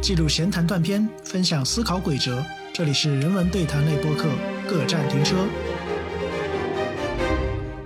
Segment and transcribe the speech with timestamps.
[0.00, 2.42] 记录闲谈断片，分享思考轨哲。
[2.72, 4.30] 这里是人文对谈类播客，
[4.66, 5.36] 各站停车。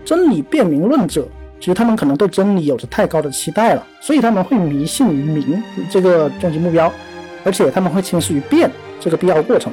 [0.04, 1.26] 真理辨明论者，
[1.58, 5.60] 其实他们可能对真理有着太高的期待了，所以他们会迷信于明
[5.90, 6.90] 这个终极目标，
[7.42, 8.70] 而且他们会轻视于变
[9.00, 9.72] 这个必要过程。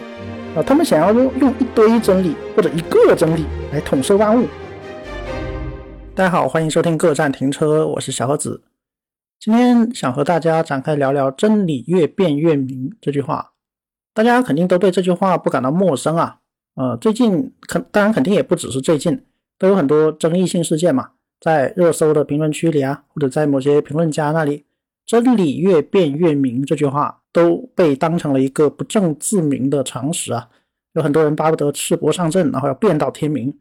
[0.56, 4.48] 啊，他们想要用用一堆真理或者一个真理来统摄万物。
[6.16, 8.62] 大家好，欢迎收听各站停车，我是小何子。
[9.44, 13.54] 今天想和大家展开聊聊“真理越辩越明”这句话。
[14.14, 16.38] 大家肯定都对这句话不感到陌生啊。
[16.76, 19.26] 呃，最近肯当然肯定也不只是最近，
[19.58, 21.10] 都有很多争议性事件嘛，
[21.40, 24.64] 在热搜的评论区里啊，或者在某些评论家那里
[25.08, 30.48] ，“真理越辩越明”这句话都被当成了一个不证自明的常识啊。
[30.94, 33.52] 有很多人巴不得赤膊上阵，然后要辩到天明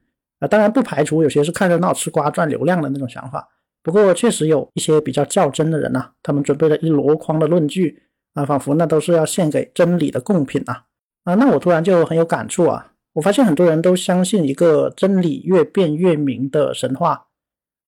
[0.40, 0.46] 啊。
[0.46, 3.48] 当然不排除有些是看热闹、吃瓜赚流量的那种想法。
[3.82, 8.02] 不过，确实有一些比较较真的人呐，他们准备了一箩筐的论据
[8.34, 10.82] 啊，仿佛那都是要献给真理的贡品呐
[11.24, 11.34] 啊！
[11.34, 17.28] 那我突然就很有感触啊，我发现很多人都相信一个真理越辩越明的神话，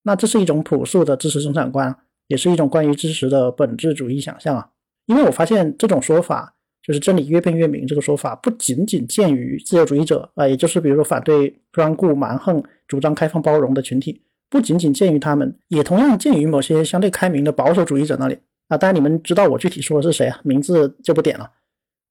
[0.04, 1.94] 那这是一种朴素的知识生产观，
[2.28, 4.70] 也是一种关于知识的本质主义想象啊。
[5.06, 14.22] 因为我发现这种说法，就是真理越辩越明这个说法，不仅仅见于自由主义者啊，也就是比如说反对专顾蛮横、主张开放包容的群体。
[14.52, 18.76] 不仅仅见于他们，也同样见于某些相对开明的保守主义者那里啊。
[18.76, 20.38] 当然，你们知道我具体说的是谁啊？
[20.42, 21.50] 名字就不点了。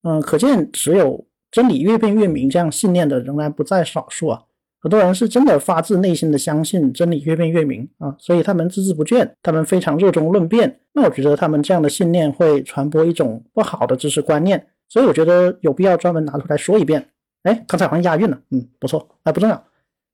[0.02, 4.42] 嗯，可见持有真理越辩越明这样信念的仍然不在少数啊。
[4.80, 10.80] 很多人是真的发自内心的相信真理越辩越明啊，所以他们孜孜不倦，他们非常热衷论辩。
[10.94, 17.08] 那我觉得他们这样的信念会传播一种不好的知识观念，所以我觉得有必要专门拿出来说一遍。
[17.44, 19.64] 哎，刚才好像押韵了，嗯，不错，哎，不重要。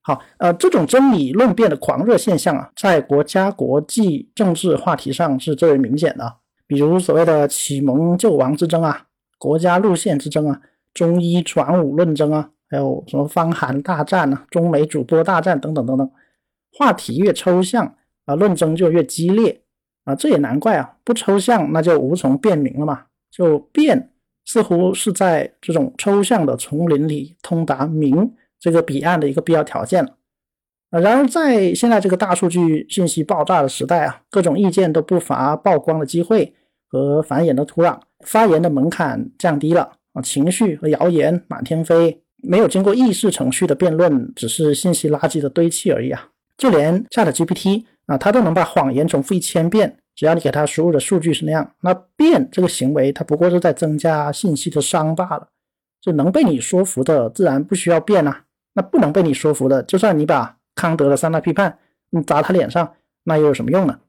[0.07, 6.33] 好，呃，这种真理论辩的狂热现象啊，在国家、国际、政治话题上是最为明显的。
[6.65, 10.61] 比如所谓的启蒙救亡之争啊，国家路线之争啊，
[10.93, 16.09] 中医传武论争啊，还有什么方韩大战啊，中美主播大战等等等等，
[16.71, 19.61] 话题越抽象啊，论争就越激烈
[20.05, 20.15] 啊。
[20.15, 23.03] 这也难怪啊，不抽象那就无从辩明了嘛。
[23.29, 24.13] 就辩
[24.45, 28.33] 似乎是在这种抽象的丛林里通达明。
[28.59, 30.15] 这个彼岸的一个必要条件了
[30.91, 30.99] 啊。
[30.99, 36.53] 然而，在现在这个大数据信息爆炸的时代啊，各种意见都不乏曝光的机会
[36.89, 46.29] 和繁衍的土壤，发言的门槛降低了啊，情绪和谣言满天飞，没有经过议事程序的辩论，只是信息垃圾的堆砌而已啊。
[46.57, 55.49] 就连 ChatGPT 啊，它都能把谎言重复一千遍，只要你给它输入的数据是那样，那变这个行为，它不过是在增加信息的熵罢了。
[56.01, 58.43] 就能被你说服的，自然不需要变呐。
[58.77, 61.79] 那不能被你说服的，就算你把康德的三大批判
[62.11, 62.93] 你砸他脸上，
[63.23, 63.99] 那又有什么用呢？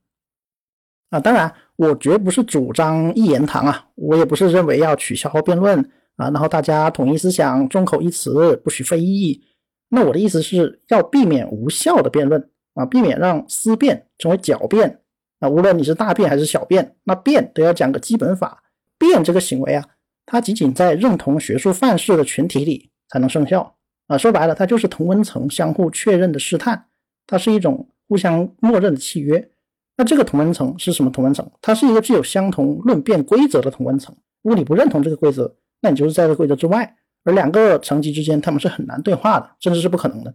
[1.09, 5.81] 啊，当然，我绝不是主张一言堂啊，我也不是认为要取消辩论
[6.17, 9.43] 啊，然后大家统一思想，众口一词，不许非议。
[9.89, 15.01] 那我的意思是要避免无效的辩论啊，避免让思辨成为狡辩
[15.41, 15.49] 啊。
[15.49, 18.63] 无论你是大辩还是小辩，那辩都要讲个基本法。
[18.99, 19.83] 辩这个行为啊，
[20.27, 23.78] 它仅仅在认同学术范式的群体里才能生效。
[24.09, 26.87] 啊，说白了，它就是同温层相互确认的试探，
[27.27, 29.51] 它是一种互相默认的契约。
[29.97, 31.49] 那这个同温层是什么同温层？
[31.61, 34.15] 它是一个具有相同论辩规则的同温层。
[34.43, 36.97] 如果你不认同这个规则，那你就是在这规则之外。
[37.25, 40.35] 而两个层级之间，他们是很难对话的，甚至是不可能的。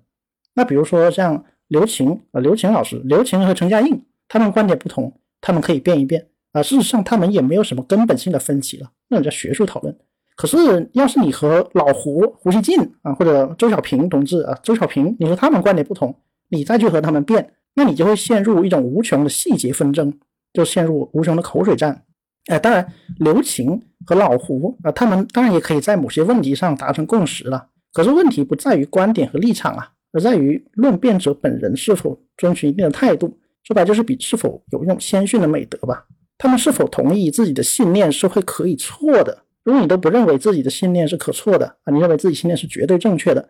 [0.53, 6.61] 那比如说像刘擎啊，刘擎老师，刘擎和陈嘉映，他们观点不同，他们可以辩一辩啊。
[6.61, 9.97] 事实上，他们也没有什么根本性的分歧了，那叫学术讨论。
[10.35, 16.15] 可是，要是你和老胡、胡锡进啊，或者周小平同志啊，周小平，你和他们观点不同，
[16.49, 20.11] 你再去和他们辩，那你就会陷入一种无穷的细节纷争，
[20.51, 22.03] 就陷入无穷的口水战。
[22.47, 27.67] 哎，当然，刘擎和老胡啊，他们当然也可以在某些问题上达成共识了。
[27.93, 33.37] 可是问题不在于观点和立场啊，而在于论辩者本人是否遵循一定的态度。
[33.63, 36.05] 说白就是比是否有一种谦逊的美德吧。
[36.37, 39.43] 他们是否同意自己的信念是会可以错的？
[39.63, 43.49] 如果你都不认为自己的信念是可错的啊，你认为自己信念是绝对正确的，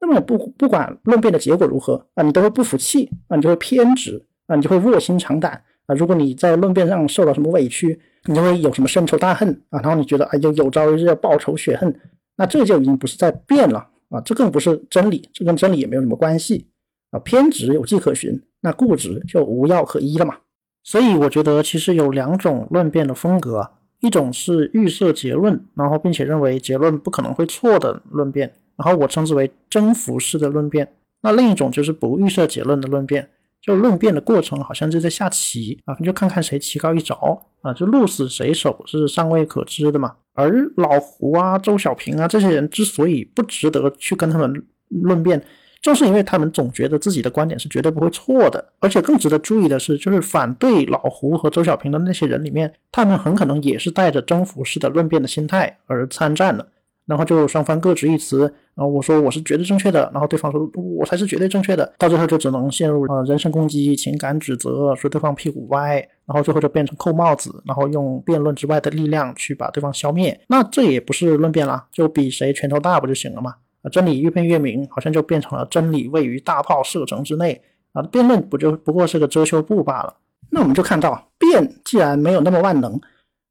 [0.00, 5.94] 那么不不管论辩的结果如何啊，你都会不服气啊，你就会偏执啊，你就会卧薪尝胆啊。
[5.94, 11.98] 如果你在论辩上受到什么委屈，你就会有什么深仇大恨啊，然后你觉得哎就有朝一日要报仇雪恨，
[12.36, 16.68] 那这就已经不是在辩了啊，这更不是真理，这跟真理也没有什么关系
[17.10, 17.18] 啊。
[17.20, 20.36] 偏执有迹可循，那固执就无药可医了嘛。
[20.82, 23.70] 所以我觉得其实有两种论辩的风格。
[24.04, 30.86] 一种是预设结论，然后并且认为结论不可能会错的论辩，然后我称之为征服式的论辩。
[31.22, 33.30] 那另一种就是不预设结论的论辩，
[33.62, 37.14] 就论辩的过程好像就在下棋啊，就看看谁棋高一着
[37.62, 40.14] 啊，就鹿死谁手是尚未可知的嘛。
[40.34, 45.42] 而老胡啊、周小平啊这些人之所以不值得去跟他们论辩，
[45.84, 48.64] 正是因为他们总觉得自己的观点是绝对不会错的。
[48.80, 56.66] 而且更值得注意的是，就是反对老胡和周小平的那些人里面，他们很可能也是带着征服式的论辩的心态而参战的。
[57.04, 70.40] 然后就双方各执一词，然后我说我是绝对正确的，然后对方说我才是绝对正确的，到最后就只能陷入呃人身攻击、情感指责，说对方屁股歪，然后最后就变成扣帽子，然后用辩论之外的力量去把对方消灭。
[70.48, 73.56] 那这也不是论辩了，就比谁拳头大不就行了吗？
[73.84, 80.16] 啊，真理越辩越明，好像就变成了真理位于大炮射程之内啊，辩论不就不过是个遮羞布罢了。
[80.50, 83.00] 那我们就看到辩既然没有那么万能，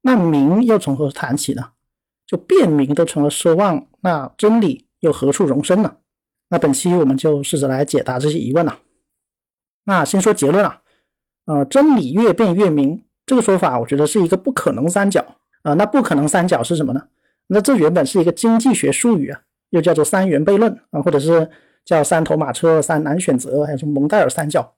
[0.01, 1.69] 那明又从何谈起呢？
[2.25, 5.97] 就辩明都成了奢望，那真理又何处容身呢？
[6.49, 8.79] 那本期我们就试着来解答这些疑问了。
[9.85, 10.81] 那先说结论啊，
[11.45, 15.25] 呃，真理越辩越明这个说法，我觉得是一个不可能三角
[15.63, 15.73] 啊。
[15.73, 17.07] 那不可能三角是什么呢？
[17.47, 19.41] 那这原本是一个经济学术语啊，
[19.73, 21.49] 又叫做三元悖论啊，或者是
[21.83, 24.73] 叫三头马车、三难选择，还有什么蒙代尔三角，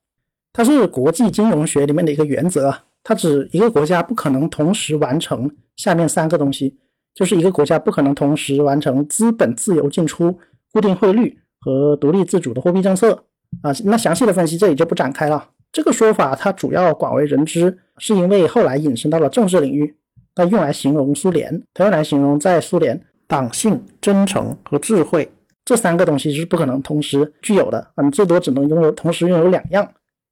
[0.51, 6.79] 它是国际金融学里面的一个原则啊，它指一个国家不可能同时完成下面三个东西。
[7.13, 10.37] 就是一个国家不可能同时完成资本自由进出、
[10.73, 13.23] 固定汇率和独立自主的货币政策
[13.61, 13.71] 啊。
[13.85, 15.51] 那详细的分析这里就不展开了。
[15.71, 19.95] 这个说法它主要广为人知，是因为后来引申到了政治领域，
[20.33, 25.31] 它用来形容苏联，它用来形容在苏联党性、真诚和智慧
[25.63, 29.83] 这三个东西是不可能同时具有的啊，你最多只能拥有同时拥有两样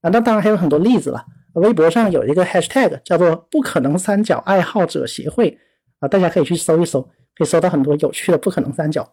[0.01, 0.09] 啊。
[0.09, 1.25] 那当然还有很多例子了。
[1.53, 5.57] 微博上有一个 hashtag 叫做“不可能三角爱好者协会”。
[5.99, 7.01] 啊，大家可以去搜一搜，
[7.35, 9.07] 可以搜到很多有趣的不可能三角。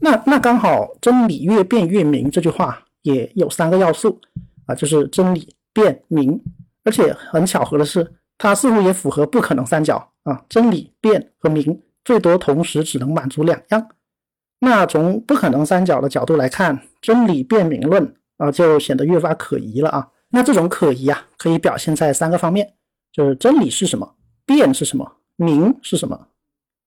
[0.00, 4.20] 那那刚好，真理越辩越明这句话也有三个要素
[4.66, 6.40] 啊，就是真理、辩、明。
[6.84, 8.06] 而且很巧合的是，
[8.36, 13.88] 它似乎也符合不可能三角啊，真理、辩和明最多同时只能满足两样。
[14.60, 20.08] 那从不可能三角的角度来看，真理、辨、明论啊，就显得越发可疑了啊。
[20.30, 22.74] 那这种可疑啊，可以表现在三个方面，
[23.12, 24.14] 就是真理是什么，
[24.46, 25.16] 辩是什么。
[25.34, 26.28] 明是什么？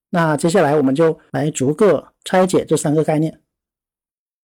[0.10, 3.42] 那接下来我们就来逐个拆解这三个概念。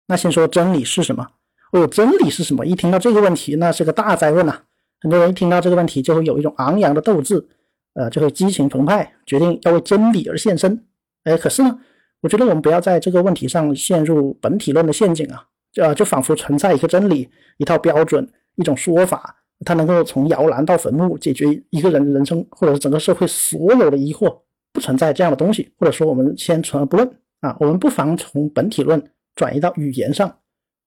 [0.07, 1.27] 那先说真理是什么？
[1.71, 2.65] 哦，真理是什么？
[2.65, 4.61] 一听到这个问题，那是个大灾问呐！
[5.01, 7.47] 很多人一听到这个问题，就会有一种昂扬的斗志，
[7.95, 10.85] 呃，就会激情澎湃，决定要为真理而献身。
[11.23, 11.79] 哎，可是呢，
[12.21, 15.43] 我觉得我们不要在这个问题上陷入本体论的陷阱啊！
[15.71, 18.25] 就就仿佛存在一个真理、一套标准、
[18.55, 19.35] 一种说法。
[19.65, 24.41] 它能够从摇篮到坟墓解决一个人人生或者是整个社会所有的疑惑，
[24.71, 25.73] 不存在这样的东西。
[25.77, 27.09] 或者说，我们先存而不论
[27.39, 29.01] 啊，我们不妨从本体论
[29.35, 30.39] 转移到语言上。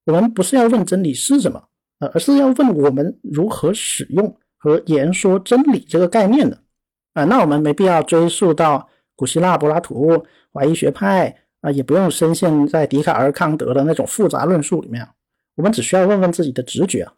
[0.04, 1.62] 我们不是要问真理是什么
[2.00, 6.58] 呃，而是要问我们如何使用和言说真理这个概念的
[7.18, 7.24] 啊。
[7.24, 15.06] 那我们没必要追溯到古希腊柏拉图、怀疑学派啊，也不用深陷在笛卡尔、康德的那种复杂论述里面。
[15.56, 17.08] 我们只需要问问自己的直觉。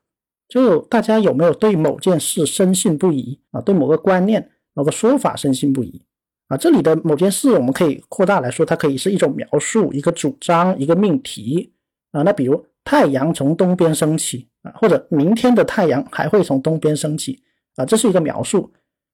[0.49, 3.61] 就大家有没有对某件事深信不疑啊？
[3.61, 6.03] 对某个观念、某个说法深信不疑
[6.49, 6.57] 啊？
[6.57, 11.73] 这里的某件事，我们可以扩大来说，它可以是一种描述、一个主张、一个命题
[12.11, 12.23] 啊。
[12.23, 17.41] 那比如太阳从东边升起啊，或者明天的太阳还会从东边升起
[17.77, 18.73] 啊，这是一个描述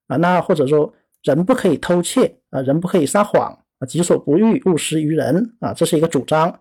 [0.09, 0.17] 啊。
[0.17, 0.93] 那或者说
[1.23, 6.61] 人不可以偷窃啊，人不可以撒谎啊，己所不欲，勿施于人啊，这是一个主张。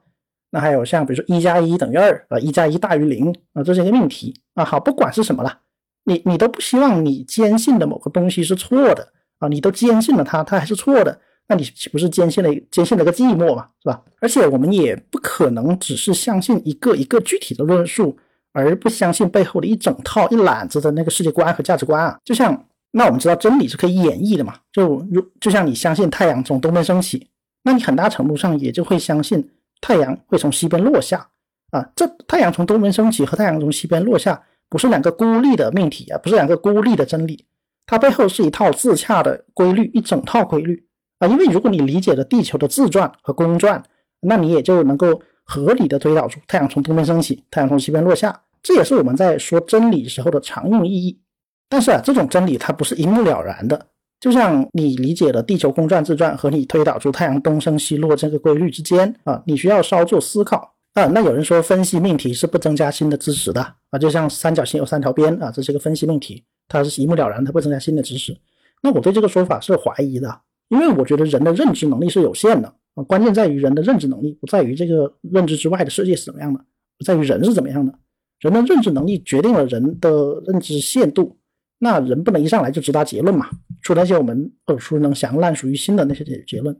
[0.51, 4.63] 那还有像比如说一加一等于二啊，一加一大于零啊，这是一个命题啊。
[4.63, 5.59] 好，不管是什么了，
[6.05, 9.09] 你你都不希望你坚信的某个东西是错的
[9.39, 14.01] 啊，你都坚信了它，它还是错的，那你岂不是坚信了坚信了个寂寞嘛，是吧？
[14.21, 18.17] 而且我们也不可能只是相信一个一个具体的论述，
[18.53, 22.17] 而不相信背后的一整套一揽子的那个世界观和价值观啊。
[22.23, 22.65] 就像
[22.97, 27.27] 那我们知道真理是可以演绎的嘛，就如就像你相信太阳从东边升起，
[27.63, 29.51] 那你很大程度上也就会相信。
[29.81, 31.27] 太阳会从西边落下
[31.71, 31.85] 啊！
[31.95, 37.45] 这太阳从东边升起和太阳从西边落下不是两个孤立的命题啊，不是两个孤立的真理，
[37.85, 40.87] 它背后是一套自洽的规律，一整套规律
[41.19, 41.27] 啊！
[41.27, 43.83] 因为如果你理解了地球的自转和公转，
[44.21, 51.19] 那你也就能够合理的推导出太阳从东边升起，太阳从西边落下，这也是我们在说真理时候的常用意义。
[51.69, 53.87] 但是啊，这种真理它不是一目了然的。
[54.19, 61.05] 就像你理解了地球公转自转和你推导出太阳东升西落这个规律之间啊，你需要稍作思考啊。
[61.07, 68.35] 那有人说分析命题是不增加新的知识的啊，就像三角形有三条边啊，这是一个分析命题，它是一目了然，它不增加新的知识。
[68.81, 76.59] 那我对这个说法是怀疑的，因为我觉得人的认知能力是有限的啊，关键在于人的认知能力，不在于这个认知之外的世界是怎么样的，
[76.97, 77.93] 不在于人是怎么样的
[78.39, 81.37] 人的认知能力决定了人的认知限度。
[81.79, 83.49] 那人不能一上来就直达结论嘛？
[83.81, 86.75] 出那些我们耳熟能详、烂熟于心的那些结结论。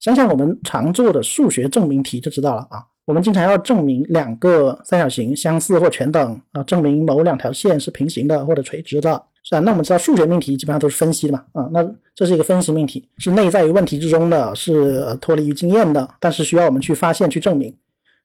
[0.00, 2.84] 想想我们常做的数学证明题就知道了啊。
[3.04, 9.60] 我们经常要证明两个三角形相似或全等啊，证明某两条线是平行的或者垂直的，是吧？
[9.60, 11.84] 那我们知道数学命题基本上都是分析的嘛啊，那
[12.14, 17.76] 这是一个分析命题，是内在于问题之中的，是脱离于经验的，但是需要我们去发现去证明。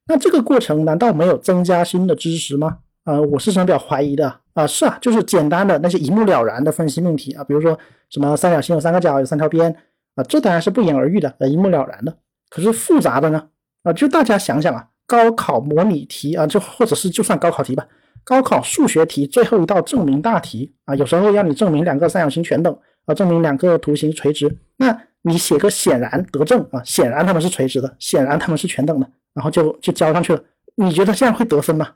[0.06, 2.78] 那这个过程难道没有增加新的知识吗？
[3.08, 7.76] 啊，我是比较怀疑的啊，是啊，就是简单的那些一目了然的分析命题啊，比如说
[8.10, 9.74] 什么三角形有三个角，有三条边
[10.14, 12.14] 啊，这当然是不言而喻的，呃，一目了然的。
[12.50, 13.48] 可是复杂的呢？
[13.82, 17.86] 啊，就大家想想啊，高考模拟题啊，就或者是就算高考题吧，
[18.24, 30.42] 高考数学题最后一道证明大题啊，有时候要你证明两个三角形全等啊，证明两个图形垂直，那你写个显然得证啊，显然它们是垂直的，显然它们是全等的，然后就就交上去了，
[30.74, 31.88] 你觉得这样会得分吗？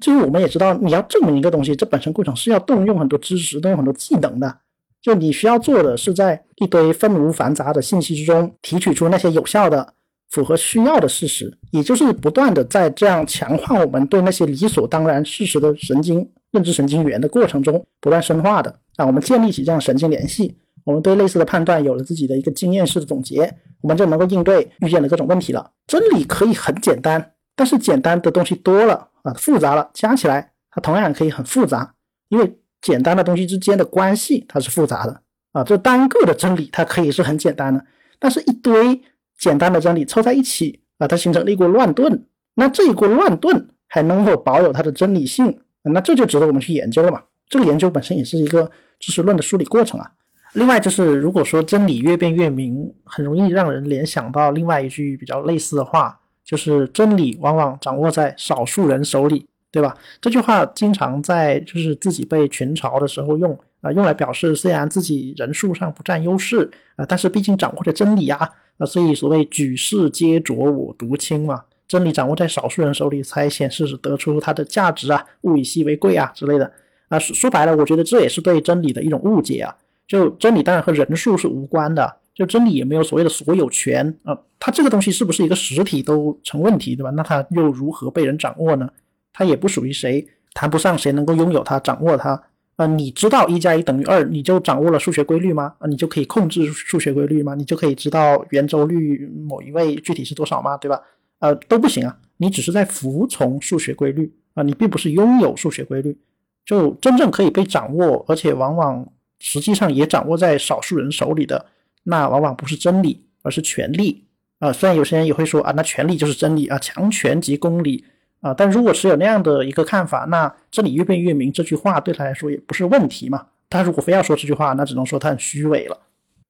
[0.00, 4.58] 就是我们也知道，你要证明一个东西，这本身过程是要动用很多知识、动用很多技能的。
[5.00, 9.94] 就你需要做的是，在一堆纷繁杂的信息之中，提取出那些有效的、
[10.30, 18.72] 符合需要的事实，也就是不断的在这样强化我们对那些理所当然事实的神经认知神经元的过程中，不断深化的。
[18.96, 25.68] 啊，我们建立起这样神经联系，我们对类似的判断有了自己的一个经验式的总结，我们就能够应对遇见的各种问题了。
[25.88, 27.32] 真理可以很简单，
[27.62, 29.10] 但是简单的东西多了。
[29.22, 31.94] 啊，复杂了，加起来它同样可以很复杂，
[32.28, 35.62] 因为简单的东西之间的关系它是复杂的啊。
[35.62, 37.86] 这单个的真理它可以是很简单的，
[38.18, 39.00] 但是一堆
[39.38, 42.26] 简单的真理凑在一起啊，它形成了一锅乱炖。
[42.56, 47.22] 那这一锅乱炖还能够保有它的真理性，那这就值得我们去研究了嘛。
[47.48, 50.10] 这个研究本身也是一个知识论的梳理过程啊。
[50.54, 56.18] 另外就是，如果说真理越辩越明，很容易让人联想到另外一句比较类似的话。
[56.44, 59.96] 就是真理往往掌握在少数人手里，对吧？
[60.20, 76.70] 这句话经常在就是自己被群嘲的时候用啊，用来表示虽然自己人数上不占优势啊，但是毕竟掌握着真理啊啊，所以所谓举世皆浊我独清嘛，真理掌握在少数人手里才显示得出它的价值啊，物以稀为贵啊之类的
[77.08, 77.18] 啊。
[77.18, 79.74] 说说白了，我觉得这也是对真理的一种误解啊。
[80.06, 82.16] 就真理当然和人数是无关的。
[82.34, 87.10] 就真理也没有所谓的所有权啊，它这个东西是不是一个实体都成问题，对吧？
[87.10, 88.88] 那它又如何被人掌握呢？
[89.32, 92.42] 它也不属于谁，谈不上谁能够拥有它、掌握它
[92.76, 92.86] 啊。
[92.86, 95.74] 你知道一加一等于二，你就掌握了数学规律吗？
[95.78, 97.54] 啊，你就可以控制数学规律吗？
[97.54, 100.76] 你就可以知道圆周率某一位具体是多少吗？
[100.78, 101.00] 对吧？
[101.40, 106.16] 呃，都不行啊，你只是在服从数学规律啊，你并不是拥有数学规律。
[106.64, 109.06] 就真正可以被掌握，而且往往
[109.40, 111.66] 实际上也掌握在少数人手里的。
[112.04, 114.24] 那往往不是真理，而是权力
[114.58, 114.72] 啊！
[114.72, 118.04] 虽然有些人也会说啊，那权力就是真理啊，强权即公理
[118.40, 118.52] 啊。
[118.54, 123.46] 但如果持有那样的一个看法，那真理越辩越明这句话对他来说也不是问题嘛。
[123.70, 125.98] 他如果非要说这句话，那只能说他很虚伪了。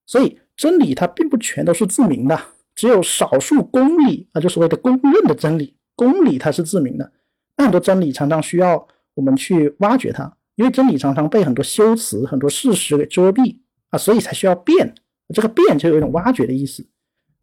[0.04, 2.38] 所以真理它并不全都是自明的，
[2.74, 7.12] 只有少数公理啊，就所谓的公认的真理，公理它是自明的。
[7.56, 13.56] 那很多真理常常需要我们去挖掘它，因为真理常常被很多修辞、很多事实给遮蔽
[13.90, 14.94] 啊，所以才需要辩。
[15.32, 16.86] 这个变就有一种挖掘的意思，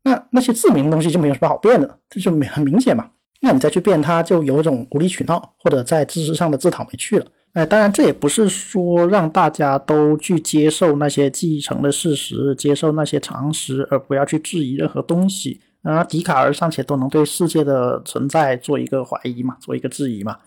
[0.03, 3.09] 那那些自明的东西就没有什么好变的，这就很明显嘛。
[3.41, 7.25] 那你再去变它，就有一种无理取闹或者在知识上的自讨没趣了。
[7.53, 15.59] 哎，当然这也不是说让大家都去接受那些继承的事实，接受那些常识，而不要去质疑任何东西。
[15.81, 20.37] 啊，笛卡尔尚且都能对世界的存在做一个怀疑嘛，做一个质疑嘛。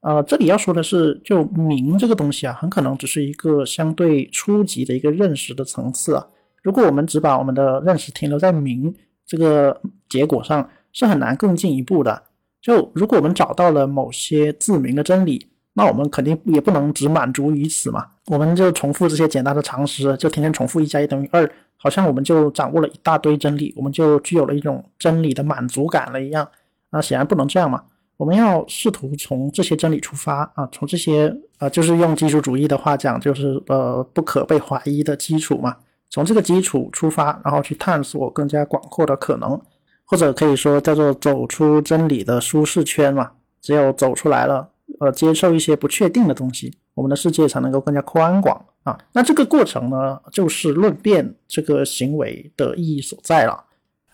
[0.00, 6.26] 呃，这里要说的是，就明这个东西啊，很可能只是一个相对初级的一个认识的层次啊。
[6.62, 8.94] 如果我们只把我们的认识停留在明
[9.26, 12.22] 这个结果上，是很难更进一步的。
[12.60, 18.06] 就如果我们找到了某些自明的真理，那我们肯定也不能只满足于此嘛。
[18.26, 26.46] 我们就重复这些简单的常识，就天天重复一加一等于二，好像我们就掌握了一大堆真理，我们就具有了一种真理的满足感了一样。
[26.90, 27.82] 那显然不能这样嘛。
[28.16, 35.76] 我们要试图从这些真理出发啊，从这些啊，就是用基础主义的话讲，就是呃不可被怀疑的基础嘛。
[36.10, 39.60] 从这个基础出发，然后去探索更加广阔的可能，
[40.04, 43.30] 或者可以说叫做走出真理的舒适圈嘛。
[43.62, 44.68] 只有走出来了，
[45.00, 48.98] 呃，接受一些不确定的东西，我们的世界才能够更加宽广啊。
[49.12, 53.64] 那这个过程呢，就是论辩这个行为的意义所在了。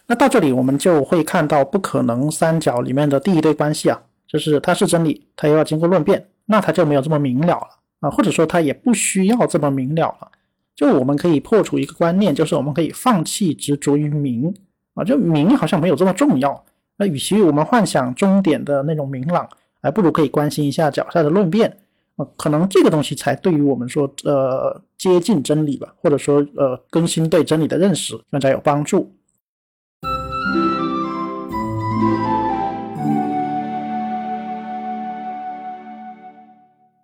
[0.09, 7.69] 那到这里，我们就会看到不可能三角里面的第一对关系啊，就是它是真理，它又要经过论辩，那它就没有这么明了了
[8.01, 10.29] 啊，或者说它也不需要这么明了了。
[10.77, 14.55] 就我们可以破除一个观念，就是我们可以放弃执着于明
[14.93, 16.65] 啊，就明好像没有这么重要。
[16.99, 19.49] 那与其我们幻想终点的那种明朗，
[19.81, 21.79] 还不如可以关心一下脚下的论辩
[22.17, 29.11] 啊，可能这个东西才对于我们说呃接近真理吧，或者说呃更新对真理的认识更加有帮助。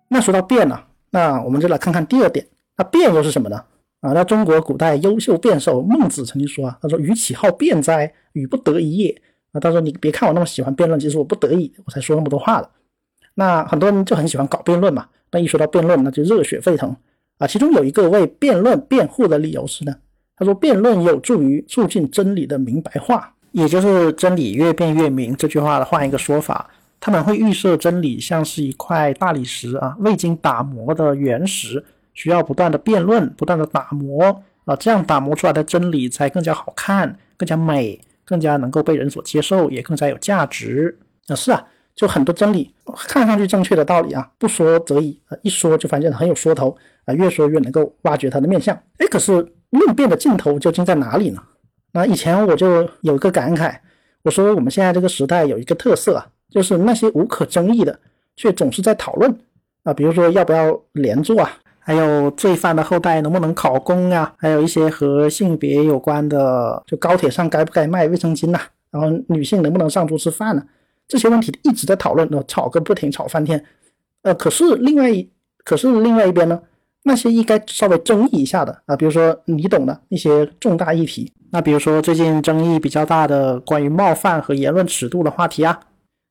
[0.09, 2.45] 那说到辩呢，那我们就来看看第二点，
[2.77, 3.63] 那辩又是什么呢？
[4.01, 8.11] 啊，那中国古代优秀辩手孟子曾经说啊，他说：“与其好辩哉？
[8.33, 9.21] 与不得已也。”
[9.53, 12.69] 啊，他说：“你别看我那么喜欢辩论，其实我不得已我才说那么多话的。”
[13.35, 16.93] 那很多人就很喜欢搞辩论嘛，那一说到辩论，那就热血沸腾
[17.37, 17.47] 啊。
[17.47, 19.95] 其中有一个为辩论辩护的理由是呢，
[20.35, 31.81] 他说：“辩论有助于促进真理的明白化，也就是真理越辩越明。”这句话的换一个说法，他们会预设真理像是一块大理石啊，未经打磨的原石。
[32.13, 41.35] 需要不断的辩论，不断的打磨啊，这样打磨出来的真理才更加好看，更加美，更加能够被人所接受，也更加有价值啊。
[41.35, 41.65] 是啊，
[41.95, 42.73] 就很多真理
[43.07, 48.75] 看上去正确的道理啊，不说则已，一说就发现很有说头啊，越说越能够挖掘它的面相。
[48.97, 49.33] 哎，可是
[49.71, 51.41] 论辩的尽头究竟在哪里呢？
[51.91, 53.75] 那以前我就有一个感慨，
[54.23, 57.99] 我说我们现在这个时代有一个特色啊，就是那些无可争议的，
[58.35, 59.35] 却总是在讨论
[59.83, 61.51] 啊，比如说要不要连坐啊。
[61.85, 64.33] 还有罪犯的后代能不能考公啊？
[64.37, 68.59] 还有一些和性别有关的，就高铁上该不该卖卫生巾呐？
[68.89, 70.63] 然后女性能不能上桌吃饭呢？
[71.07, 73.61] 这些问题一直在讨论，吵个不停，吵翻天。
[74.21, 75.29] 呃，可是另外一，
[75.65, 76.61] 可是另外一边呢，
[77.03, 85.77] 那些应该稍微争议一下的啊，比如说你懂的一些重大议题，那比如说最近争议比较大的关于冒犯和言论尺度的话题啊，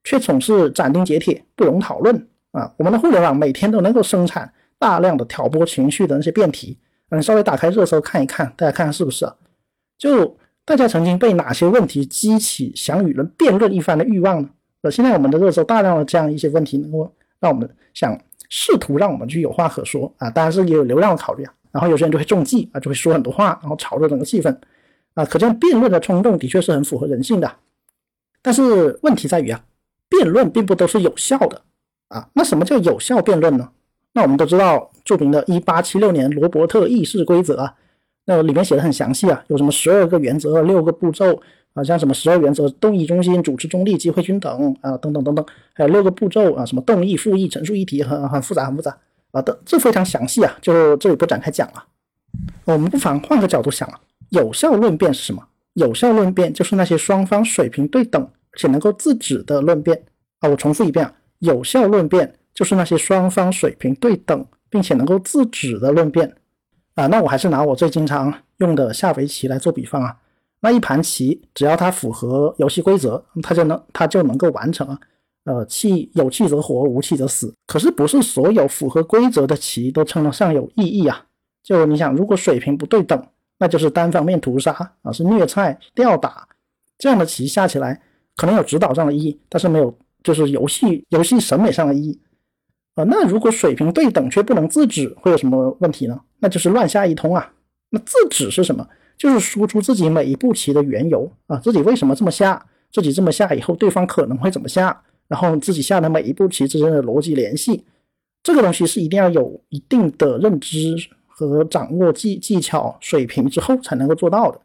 [0.03, 2.73] 却总是斩钉截铁，不容讨论啊。
[2.79, 4.51] 我们的互联网每天都能够生产。
[4.83, 6.77] 大量的挑拨情绪的那些辩题，
[7.11, 9.25] 嗯，稍微打开热搜看一看，大家看看是不是？
[9.97, 14.51] 就大家曾经被哪些问题激起想与人辩论一番的欲望呢？
[14.81, 21.55] 呃，现在我们的热搜大量的这样一些问题，能够让我们想试图让我们去有话可说啊，当然是也有流量的考虑啊。
[21.71, 24.53] 然后有些人就会中计啊，就会说很多话，然后炒热整个气氛
[25.15, 25.25] 啊。
[25.25, 27.49] 可见辩论的冲动的确是很符合人性的。
[28.43, 29.65] 但是问题在于啊，
[30.09, 31.63] 辩论并不都是有效的
[32.09, 32.29] 啊。
[32.33, 33.71] 那什么叫有效辩论呢？
[34.15, 37.75] 那我们都知道著名的1876年罗伯特议事规则啊，
[38.27, 41.41] 那里面写的很详细啊，有什么十二个原则、六个步骤
[41.73, 48.97] 啊，像什么十二原则：动议中心、主持中立、机会均等啊，等等等等，还有六个步骤啊，什么动议、复议、陈述议题，很很复杂，很复杂
[49.31, 51.83] 啊，的这非常详细啊，就这里不展开讲了。
[52.67, 53.99] 我们不妨换个角度想啊，
[54.29, 55.43] 有效论辩是什么？
[55.73, 60.05] 有效论辩就是那些双方水平对等且能够自止的论辩
[60.41, 60.51] 啊。
[60.51, 62.35] 我重复一遍啊，有效论辩。
[62.55, 66.37] 就是那些双方水平对等，并且能够自止的论辩
[66.95, 70.17] 啊，那我还是拿我最经常用的下围棋来做比方啊。
[70.61, 74.99] 那一盘棋，只要它符合游戏规则，它就能它就能够完成啊。
[75.45, 77.53] 呃，气有气则活，无气则死。
[77.67, 81.27] 可是不是所有符合规则的棋都称得上有意义啊。
[81.65, 83.21] 就你想，如果水平不对等，
[83.59, 86.47] 那就是单方面屠杀啊，是虐菜、吊打
[86.97, 88.01] 这样的棋下起来，
[88.37, 92.21] 可能有指导上的意义，但是没有就是游戏游戏审美上的意义。
[92.95, 96.21] 啊，那如果水平对等却不能自止，会有什么问题呢？
[96.41, 97.53] 那就是乱下一通啊。
[97.91, 98.87] 那自止是什么？
[99.17, 107.85] 就是说出自己每一步棋的缘由啊，自己为什么这么下，自己这么下以后对方可能会怎么下，然后自己下的每一步棋之间的逻辑联系，
[108.43, 114.61] 这个东西是一定要有一定的认知和掌握技技巧水平之后才能够做到的。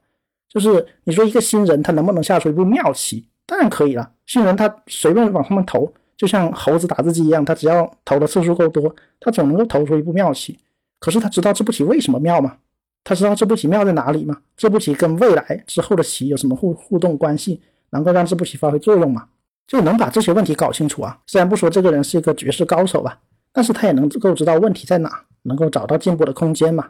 [0.49, 3.25] 就是你说一个新人他能不能下出一步妙棋？
[3.45, 5.93] 当然可以了，新人他随便往上面投。
[6.17, 10.60] 就像猴子打字机一样，他只要投的次数够多，他总能够投出一步妙棋。
[10.99, 12.58] 可是他知道这步棋为什么妙吗？
[13.03, 14.41] 他知道这步棋妙在哪里吗？
[14.58, 19.27] 这步棋跟未来之后的棋有什么互互动关系，能够让这步棋发挥作用吗？
[19.67, 21.19] 就能把这些问题搞清楚啊。
[21.27, 23.19] 虽然不说这个人是一个绝世高手吧，
[23.53, 26.89] 但是他也能够知道问题在哪，能够找到进步的空间嘛。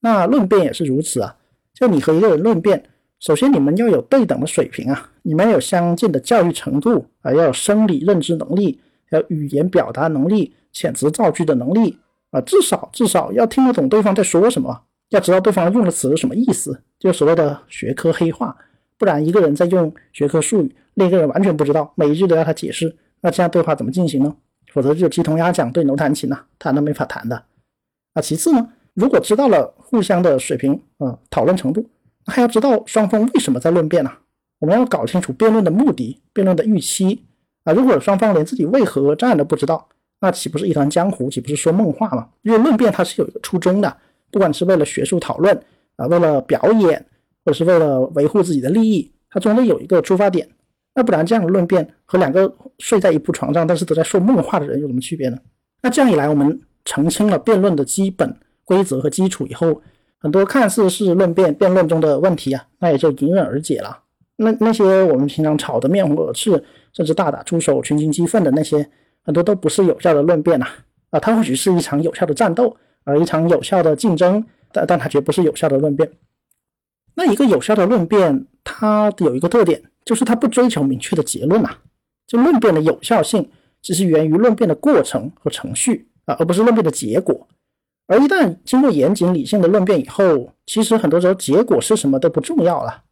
[0.00, 1.36] 那论辩也是如此啊。
[1.72, 2.84] 就你和一个人论辩。
[3.20, 8.80] 首先，你们要有对等的水平啊，你们要有相近的教育程度啊，要有生理认知能力，
[9.10, 11.98] 还有语言表达能力、遣词造句的能力
[12.30, 18.56] 啊，至少至少要听得懂对方在说什么，要知道对方用的词是什么意思，就所谓的学科黑话。
[18.96, 24.34] 不然，一个人在用学科术语，另一个人完全不知道，每一句都要他解释，那这样对话怎么进行呢？
[24.72, 27.44] 否则就鸡同鸭讲，对牛弹琴呐，谈都没法谈的。
[28.14, 31.84] 啊，其次呢，如果知道了互相的水平啊，讨论程度。
[32.26, 34.10] 还要知道双方为什么在论辩呢？
[34.58, 37.24] 我们要搞清楚辩论的目的、辩论的预期
[37.64, 37.72] 啊！
[37.72, 39.88] 如果双方连自己为何而战都不知道，
[40.20, 41.30] 那岂不是一团江湖？
[41.30, 42.28] 岂不是说梦话吗？
[42.42, 43.96] 因为论辩它是有一个初衷的，
[44.30, 45.58] 不管是为了学术讨论
[45.96, 47.04] 啊，为了表演，
[47.44, 50.46] 或者是为了维护自己的利益，它总得有一个出发点。
[50.94, 55.38] 那不然这样的论辩和两个睡在一铺床上但是都在说梦话的人有什么区别呢？
[55.80, 59.80] 那这样一来，我们澄清了辩论的基本规则和基础以后，
[60.20, 64.04] 很多看似是论辩辩论中的问题啊，那也就迎刃而解了。
[64.36, 68.86] 那那些我们平常吵得面红耳赤，甚至大打出手、群情激愤的那些，
[69.24, 70.66] 很多都不是有效的论辩呐。
[71.08, 76.10] 啊，它或许是一场有效的战斗，而一场有效的竞争，但但它绝不是有效的论辩。
[77.14, 81.70] 那一个有效的论辩，它有一个特点，就是它不追求明确的结论呐。
[82.26, 83.50] 就论辩的有效性，
[83.82, 87.48] 只是源于论辩的过程和程序啊，而不是论辩的结果。
[88.10, 93.04] 而一旦经过严谨理性的论辩以后，其实很多时候结果是什么都不重要了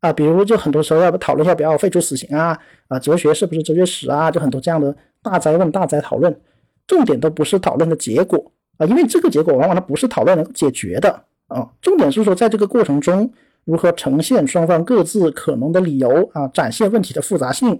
[0.00, 0.10] 啊。
[0.10, 6.34] 比如，就很多时候要不讨论要不要废除死刑啊，啊，哲学是不是哲学史啊，就很多这样的大灾问、大灾讨论。
[6.86, 11.10] 重点都不是讨论的结果啊，因为这个结果往往它不是讨论能够解决的
[11.48, 11.68] 啊。
[11.82, 13.30] 重点是说，在这个过程中
[13.66, 17.78] 如何呈现双方各自可能的理由啊，展现问题的复杂性。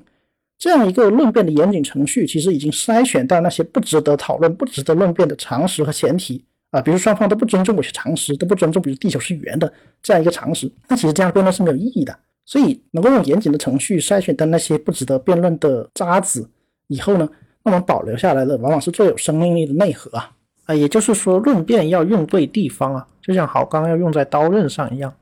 [0.59, 6.45] 这样一个论辩的严谨程序，其实已经筛选到那些不值得讨论、不值得论辩的常识和前提
[6.77, 6.83] 啊。
[6.83, 12.17] 比如双方都不尊重某些常识，都不尊重，比如地球是圆的这样一个常识，那其实这样辩论是没有意义的。
[12.45, 16.49] 所以，能够用严谨的程序筛选掉那些不值得辩论的渣子
[16.87, 17.29] 以后呢？
[17.65, 20.31] 那么保留下来的往往是最有生命力的内核啊
[20.67, 25.13] 啊，也就是说，论辩要用对地方啊，就像好钢要用在刀刃上一样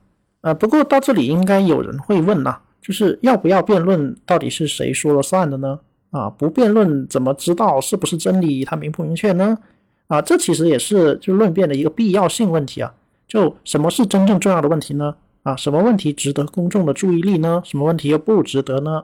[0.41, 0.53] 啊。
[0.53, 5.79] 不过到这里应该有人会问呐，就是要不要辩论，到底是谁说了算的呢？
[6.11, 8.63] 啊，不辩论怎么知道是不是真理？
[8.63, 9.57] 它明不明确呢？
[10.07, 12.93] 啊，这其实也是就论辩的一个必要性问题啊。
[13.27, 15.15] 就什么是真正重要的问题呢？
[15.43, 17.61] 啊，什么问题值得公众的注意力呢？
[17.65, 19.03] 什么问题又不值得呢？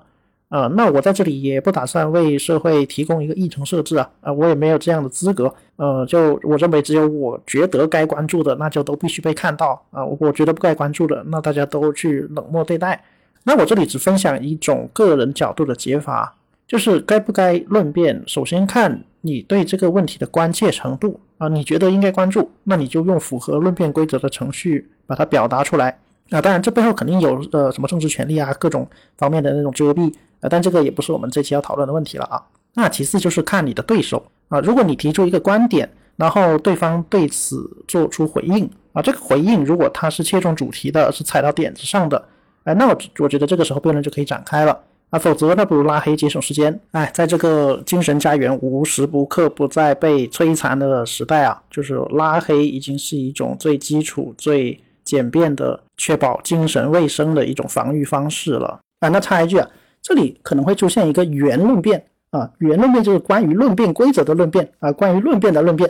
[0.49, 5.53] 啊，那我在这里也不打算为社会提供一个议程设置啊，啊，我也没有这样的资格。
[5.77, 10.05] 呃，就我认为只有我觉得该关注的，那就都必须被看到啊。
[10.05, 13.01] 我觉得不该关注的，那大家都去冷漠对待。
[13.43, 16.35] 那我这里只分享一种个人角度的解法，
[16.71, 21.49] 就是该不该论辩，首先看你对这个问题的关切程度啊。
[21.49, 25.89] 你觉得应该关注，那你就用符合论辩规则的程序把它表达出来。
[26.29, 30.13] 啊，当然这背后肯定有呃什么政治权利啊，各种方面的那种遮蔽。
[30.39, 32.41] 啊，但这个也不是我们这期要讨论的问题了啊。
[32.75, 42.29] 那其次就是看你的对手啊，如果你提出一个观点，然后对方对此做出回应啊，这个回应如果他是切中主题的，是踩到点子上的，
[42.63, 44.79] 哎，那我我觉得这个时候辩论就可以展开了
[45.11, 45.19] 啊。
[45.19, 46.77] 否则那不如拉黑节省时间。
[46.91, 59.09] 哎，在这个精神家园无时不刻不在被摧残的时代啊，就是拉黑已经是一种最基础、最简便的确保精神卫生的一种防御方式了啊。
[59.09, 59.69] 那插一句啊。
[60.03, 65.87] 这里可能会出现一个圆论辩啊，圆论辩就是关于论辩规则的论辩啊，关于论辩的论辩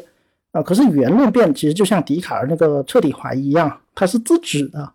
[0.52, 0.62] 啊。
[0.62, 4.92] 可是圆论辩其实就像笛卡尔那个彻底怀疑一样，它是自指的。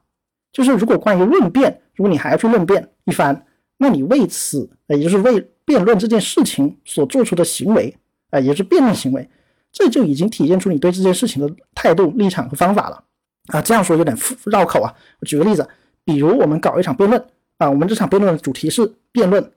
[0.52, 3.42] 就是如果关于论辩，如果你还要去论辩一番，
[3.78, 7.96] 那你为此，也就是为辩论这件事情所做出的行为，
[8.30, 9.28] 啊，也是辩论行为，
[9.72, 13.04] 这就已经体现出你对这件事情的态度、立场和方法了
[13.48, 13.62] 啊。
[13.62, 14.92] 这样说有点绕口啊。
[15.20, 15.68] 我举个例子，
[16.04, 17.22] 比如我们搞一场辩论。
[17.58, 19.50] 啊，我们这场辩论的主题是辩论，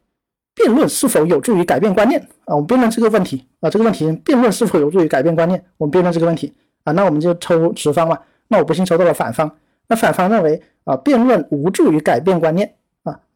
[0.56, 2.56] 辩论是否有助于改变观念啊？
[2.56, 5.62] 我们辩论这个问题啊，这个问题，辩论是否有助于改变观念？
[5.76, 6.54] 我们辩论这个问题
[6.86, 8.18] 啊，那我们就抽持方嘛。
[8.48, 9.54] 那我不幸抽到了反方，
[9.90, 12.74] 那反方认为啊，辩论无助于改变观念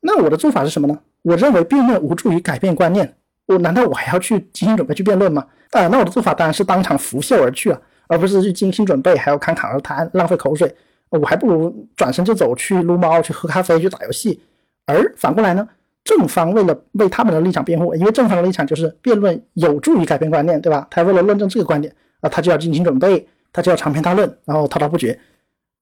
[0.01, 0.99] 那我的做法是什么呢？
[1.21, 5.45] 我认为辩论无助于改变观念，我难道我还要去精心准备去辩论吗？
[5.71, 10.75] 啊，那我的做法当然是当场拂袖而去啊，而不是去精心准备，还要侃侃而谈，浪费口水。
[11.09, 14.41] 我还不如转身就走去撸猫，去喝咖啡，去打游戏。
[14.85, 15.67] 而反过来呢，
[16.03, 20.87] 正方为了为他们的立场辩护，因为正方的立场就是辩论有助于改变观念，对吧？
[20.89, 25.17] 他为了论证这个观点啊，他就要精心准备，他就要长篇大论，然后滔滔不绝。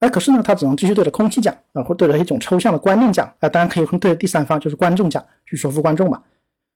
[0.02, 6.20] 哎，可是呢，他只能继续对着空气讲啊，或对着一种抽象的观念讲啊，当然可以对着第三方就是观众讲，去说服观众嘛。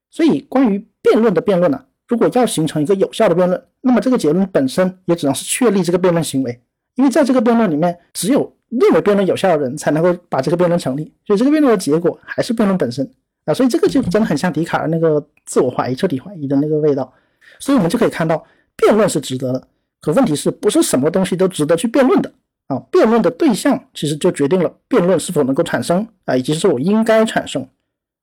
[0.09, 6.61] 所以，关于辩论的辩论呢，如果要形成一个有效的辩论，那么这个结论本身也只能是确立这个辩论行为，
[6.95, 8.53] 因为在这个辩论里面，只有。
[8.69, 13.09] 认为辩论有效的人才能够把这个辩论成立，所以这个辩论的结果还是辩论本身
[13.45, 17.13] 啊，所以这个就真的很像笛卡尔那个自我怀疑、彻底怀疑的那个味道。
[17.59, 19.67] 所以我们就可以看到，辩论是值得的，
[20.01, 22.29] 可问题是不是什么东西都值得去辩论的
[22.67, 22.79] 啊？
[22.91, 27.67] 辩论的对象其实就决定了辩论是否能够产生啊，以及是否应该产生。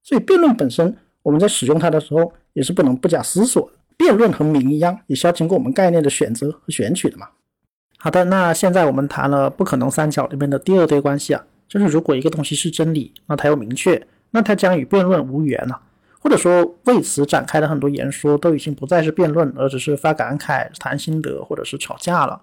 [0.03, 3.71] 所以辩论本身，我们在使用它的时候也是不能不假思索。
[3.97, 7.29] 辩论和名一样，也是要经过我们概念的选择和选取的嘛。
[7.97, 15.81] 好的，那现在我们谈了不可能三角里面的第二对关系啊，就是如果一个东西是真理，那它又明确，那它将与辩论无缘了，
[16.21, 22.43] 或者说为此展开的很多言说都已经不再是辩论，而只是发感慨、谈心得或者是吵架了。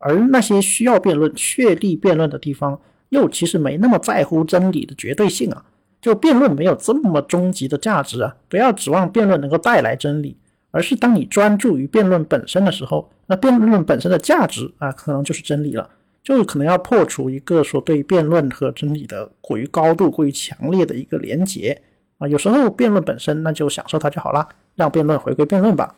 [0.00, 5.64] 而那些需要辩论、确立辩论的地方，又其实没那么在乎真理的绝对性啊，
[6.00, 8.34] 就辩论没有这么终极的价值啊！
[8.48, 10.36] 不要指望辩论能够带来真理，
[10.70, 15.88] 而是当你专注于辩论本身的时候，那辩论本身的价值啊，可能就是真理了。
[16.22, 21.80] 就可能要破除一个说对辩论和真理的过于高度、过于强烈的一个连结
[22.18, 22.28] 啊。
[22.28, 25.94] 有时候辩论本身，那就享受它就好了，让辩论回归辩论吧。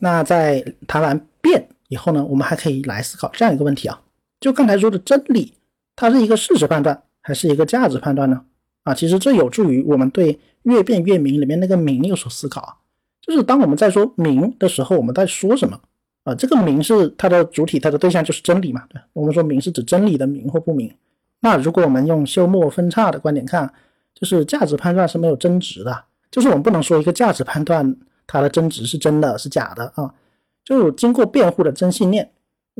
[0.00, 4.00] 那在谈完辩以后呢，我们还可以来思考这样一个问题啊：
[4.40, 5.54] 就刚才说的真理，
[5.94, 8.42] 它是一个事实判断，还是一个价值判断呢？
[8.84, 12.74] 啊，其实这有助于我们对“越辩越明”里面那个“明”有所思考啊。
[13.20, 15.80] 就是当我们在说“明”的时候，我们在说什么？
[16.22, 18.84] 啊，这个“明”是它的主体，它的对象就是真理嘛？
[18.88, 20.92] 对，我们说“明”是指真理的“明”或不明。
[21.40, 23.72] 那如果我们用休谟分叉的观点看，
[24.14, 27.96] 就是价值判断是没有真值的，就是我们不能说一个价值判断
[28.26, 30.12] 它的真值是真的是假的啊。
[30.66, 32.28] 就经过辩护的真信念，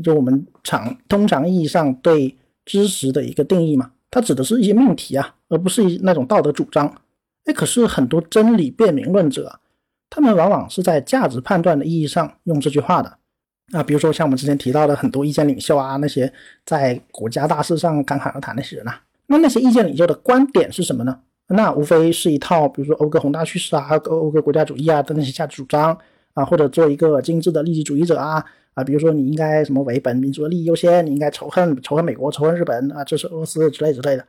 [0.02, 3.92] 就我们常通常意义上对知识的一个定义嘛。
[4.10, 6.92] 它指的是一些命题啊，而不是一那种道德主张。
[7.44, 9.60] 哎，可是很多真理辩明论者，
[10.10, 13.18] 他们往往是在价值判断的意义上用这句话的
[13.72, 13.82] 啊。
[13.82, 16.32] 比如说像我们之前提到的很多意见领袖啊，那些
[16.64, 18.94] 在国家大事上侃侃而谈那些人呐，
[19.28, 21.20] 那那些意见领袖的观点是什么呢？
[21.48, 25.96] 那无非是一套，比如说讴歌宏大叙事啊、讴歌国家主义啊的那些价值主张
[26.36, 28.44] 啊，或者做一个精致的利己主义者啊。
[28.74, 34.24] 啊，比如说你应该什么为本民族的利益优先，你应该仇恨仇恨美国，仇恨日本啊，支持俄罗斯之类之类的。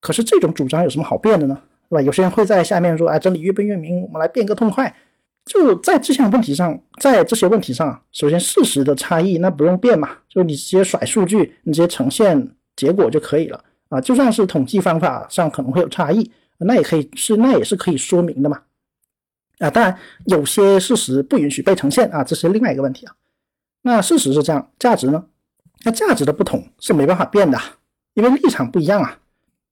[0.00, 1.58] 可是这种主张有什么好辩的呢？
[1.90, 2.02] 对吧？
[2.02, 4.94] 有些人会在下面说，哎，真理越辩越明，我们来辩个痛快。
[5.44, 14.00] 就在这项问题上，在这些问题上，首先事实的差异那不用辩嘛，就你直接甩数据，你直接呈现结果就可以了啊。
[14.00, 18.60] 就算是统计方法上可能会有差异，那也可以是那也是可以说明的嘛。
[19.62, 19.96] 啊，当然
[20.26, 23.14] 有些事实不允许被呈现啊，这是另外一个问题啊。
[23.82, 25.24] 那事实是这样，价值呢？
[25.84, 27.58] 那价值的不同是没办法变的，
[28.14, 29.18] 因为立场不一样啊。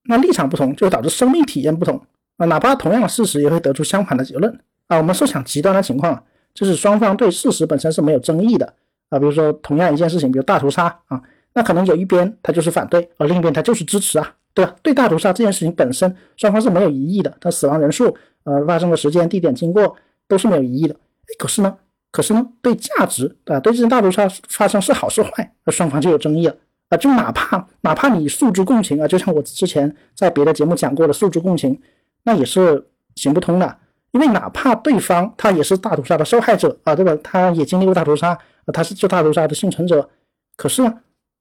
[0.05, 2.00] 那立场不同就会导致生命体验不同
[2.37, 2.46] 啊。
[2.46, 4.53] 哪怕同样的事实，也会得出相反的结论
[4.87, 4.96] 啊。
[4.96, 6.24] 我们设想极端的情况，
[6.55, 8.72] 就是双方对事实本身是没有争议的
[9.11, 9.18] 啊。
[9.18, 11.20] 比如说同样一件事情，比如大屠杀啊，
[11.53, 14.74] 那可能有一边他就是反对，而另一边他就是支持啊，对吧？
[14.83, 18.16] 对大屠杀这件事情本身，双方是没有疑义的，他死亡人数、
[18.51, 20.95] 呃发生的时间、地点、经过都是没有疑义的。
[20.95, 21.77] 哎，可是呢？
[22.13, 26.57] 可是呢，对价值啊，对这件大屠杀发生是好是坏，那双方就有争议了
[26.89, 26.99] 啊。
[26.99, 31.81] 就哪怕哪怕你诉诸共情啊，就像我之前在别的节目讲过的诉诸共情，
[32.25, 32.85] 那也是
[33.15, 33.77] 行不通的。
[34.11, 37.17] 因为哪怕对方他也是大屠杀的受害者啊，对吧？
[37.23, 38.37] 他也经历过大屠杀，
[38.73, 40.11] 他是这大屠杀的幸存者。
[40.57, 40.93] 可是呢，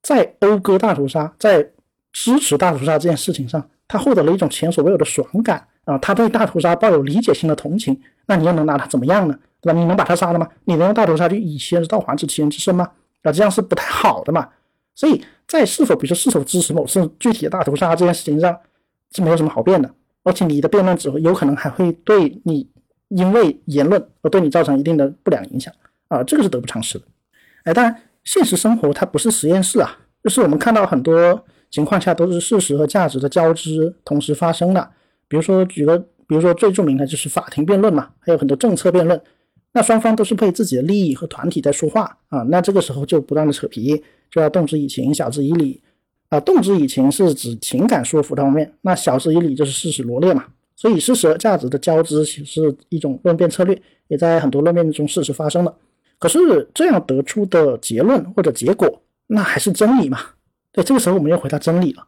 [0.03, 1.67] 在讴歌大屠杀，在
[2.13, 5.97] 支持大屠杀这件事情上，他获得了一种前所未有的爽感啊。
[5.97, 9.37] 他对大屠杀抱有理解性的同情，那你又能拿他怎么样呢？
[9.61, 9.77] 对吧？
[9.77, 10.47] 你能把他杀了吗？
[10.65, 12.89] 你能用大屠杀去以其人之道还治其人之身吗？
[13.23, 14.47] 啊，这样是不太好的嘛。
[14.95, 18.57] 所以在是否，比如说是否支持某次具体的大屠杀这件事情上，
[19.13, 19.89] 是没有什么好辩的。
[20.23, 22.69] 而且你的辩论只会有可能还会对你
[23.07, 25.73] 因为言论而对你造成一定的不良影响
[26.09, 27.05] 啊，这个是得不偿失的。
[27.63, 34.89] 哎，当然，现实生活它不是实验室啊，就是我们看到很多情况下都是事实和价值的交织同时发生的。
[35.29, 39.21] 比如说，举个，比如说最著名的就是法庭辩论嘛，还有很多政策辩论。
[39.71, 45.79] 那双方都是为自己的利益和团体在说话啊，那这个时候就不断的扯皮，就要动之以情，晓之以理
[46.29, 46.39] 啊。
[46.39, 50.43] 动之以情是指情感说服方面，那晓之以理就是事实罗列嘛。
[50.75, 55.75] 所以事实和价值的交织其实是一种论辩策略，也在很多论辩中事实发生的。
[56.17, 56.39] 可是
[56.73, 60.19] 这样得出的结论或者结果，那还是真理嘛？
[60.71, 62.07] 对，这个时候我们又回到真理了。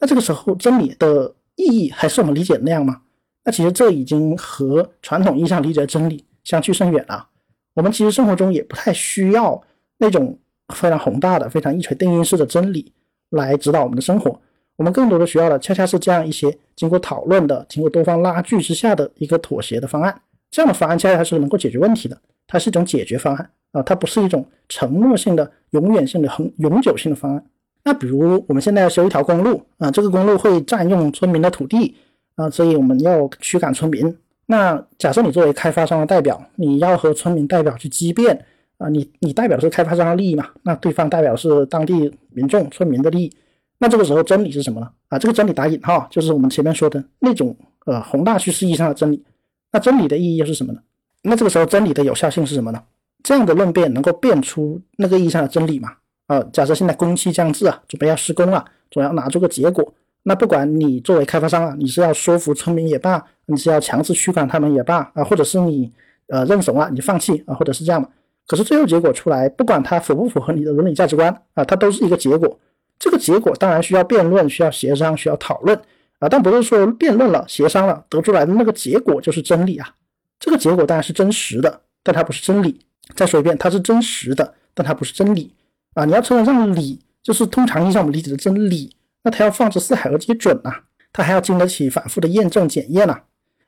[0.00, 3.02] 那这个时候真理的意义还是我们理解的那样吗？
[3.44, 6.24] 那其实这已经和传统意义上理解的真理。
[6.46, 7.26] 相去甚远了。
[7.74, 9.60] 我们其实生活中也不太需要
[9.98, 10.38] 那种
[10.72, 12.92] 非常宏大的、非常一锤定音式的真理
[13.30, 14.40] 来指导我们的生活。
[14.76, 20.20] 我们更多的需要的，恰恰是这样一些经过讨论的、经过多方拉锯之下的一个妥协的方案。
[20.52, 22.16] 这样的方案恰恰是能够解决问题的，
[22.46, 27.44] 它是一种解决方案啊，它不是一种承诺性的、永远性的、恒永久性的方案。
[27.86, 31.94] 那比如我们现在要修一条公路啊，这个公路会占用村民的土地
[32.34, 34.18] 啊，所以我们要驱赶村民。
[34.46, 38.44] 那假设你作为开发商的代表，你要和村民代表去激辩
[38.78, 40.48] 啊，你你代表是开发商的利益嘛？
[40.64, 43.32] 那对方代表是当地民众村民的利益。
[43.78, 44.90] 那这个时候真理是什么呢？
[45.06, 49.24] 啊，这个真理打引号，就是我们前面说的那种呃宏大叙事意义上的真理。
[49.70, 50.80] 那真理的意义又是什么呢？
[51.22, 52.82] 那这个时候真理的有效性是什么呢？
[53.22, 55.92] 这样的论辩能够辩出那个意义上的真理吗？
[56.26, 59.92] 啊，假设现在工期将至啊，准备要施工了，总要拿出个结果。
[60.24, 65.92] 那不管你作为开发商啊，你是要说服村民也罢，你是要强制驱赶他们也罢啊，或者是你
[66.28, 68.08] 呃认怂了，你放弃啊，或者是这样嘛。
[68.48, 72.58] 可是最后结果出来，不管它符不符合你的伦理价值观啊，它都是一个结果。
[72.98, 75.78] 这个结果当然需要辩论，需要协商，需要讨论
[76.18, 79.94] 啊，但不是说辩论了、协商了得出来的那个结果就是真理啊。
[80.40, 82.80] 这个结果当然是真实的，但它不是真理。
[83.14, 85.52] 再说一遍，它是真实的，但它不是真理
[85.96, 86.04] 啊。
[86.04, 90.70] 你要称得上理，就是通常意义上我们理解的真理，那它要放之四海而皆准呐，
[91.12, 93.20] 它还要经得起反复的验证检验呐。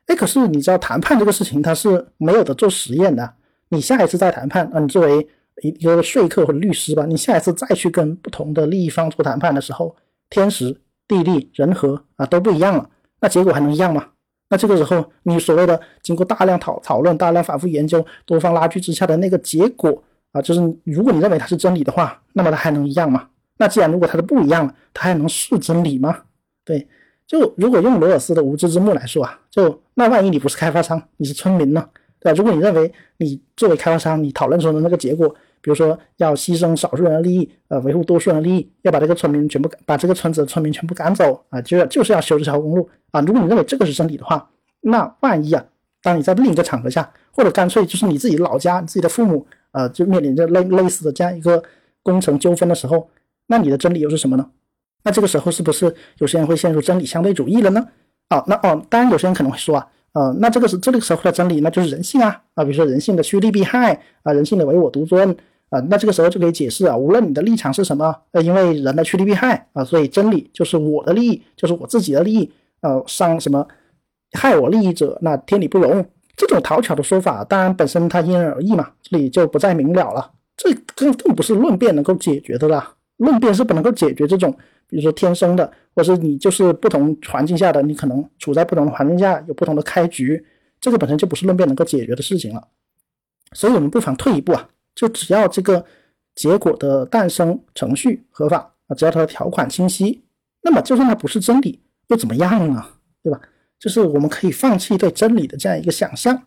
[0.05, 3.33] 哎，可是你知道谈判这个事情，它是没有的做实验的。
[3.69, 5.27] 你下一次再谈判啊，你作为
[5.61, 9.95] 一个说客或者律师吧，你下一次再去跟不同的利益方做谈判的时候，
[10.29, 12.89] 天时地利人和啊都不一样了，
[13.21, 14.07] 那结果还能一样吗？
[14.49, 23.27] 那这个时候你所谓的经过大量讨讨论、大量反复研究、多方拉锯之下的那个结果啊，就是如果你认为它是真理的话，那么它还能一样吗？
[23.57, 26.17] 那既然如果它都不一样了，它还能是真理吗？
[26.63, 26.87] 对，
[27.27, 31.89] 就如果用罗尔斯的无知之幕来说啊，就那万一你不是开发商，你是村民呢？
[32.19, 32.37] 对吧？
[32.37, 35.27] 如果你认为你作为开发商，你讨论出的那个结果，
[35.61, 43.21] 比如说要牺牲少数人的利益，呃，维护多数人的利益，要把这个村民全部把这个村子的村民全部赶走啊，就就是要修这条公路啊。
[43.21, 44.49] 如果你认为这个是真理的话，
[44.81, 45.65] 那万一啊，
[46.03, 51.63] 当你在另一个场合下，或者干脆就是你自己老家、你自己的父母，呃，就面临着类类似的这样一个
[52.03, 53.09] 工程纠纷的时候，
[53.47, 54.49] 那你的真理又是什么呢？
[55.03, 57.87] 那这个时候是不是有些人会陷入真理相对主义了呢？
[58.29, 59.87] 啊，那哦，当然有些人可能会说啊。
[60.13, 65.29] 呃，那这个是这个时候的真理，那就是人性啊啊，比如说人性的趋利避害啊，人性的唯我独尊
[65.69, 72.51] 啊，那这个时候就可以解释啊，无论你的立场是什么，呃，因为人的趋利避害啊，所以真理就是我的利益，就是我自己的利益，
[72.81, 73.67] 呃，伤什么
[74.31, 76.03] 害我利益者，那天理不容。
[76.39, 80.31] 这种讨巧的说法，当然本身它因人而异嘛，这里就不再明了了。
[80.55, 84.57] 这更更不是论辩能够解决的啦，论辩是不能够解决这种。
[84.87, 90.41] 比如说天生的，或是你就是不同环境下的，你可能处在不同的环境下有不同的开局，
[90.79, 92.65] 这个本身就不是论辩能够解决的事情了。
[93.51, 95.83] 所以我们不妨退一步啊，就只要这个
[96.35, 100.23] 结果的诞生程序合法啊，只要它的条款清晰，
[100.61, 102.83] 那么就算它不是真理又怎么样呢？
[103.21, 103.41] 对吧？
[103.79, 106.43] 就是我们可以放弃对真理的这样一个想象。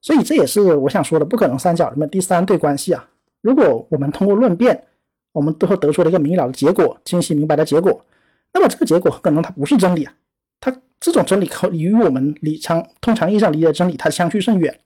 [0.00, 3.08] 所以这也是我想说的不可能三角里面第三对关系啊。
[3.40, 4.84] 如果我们通过论辩，
[5.30, 8.04] 我们最后得出了一个明了的结果，清晰明白的结果。
[8.52, 10.12] 那么这个结果可能它不是真理啊，
[10.60, 14.78] 它这种真理可与我们理常通常意义上理解的真理它相去甚远。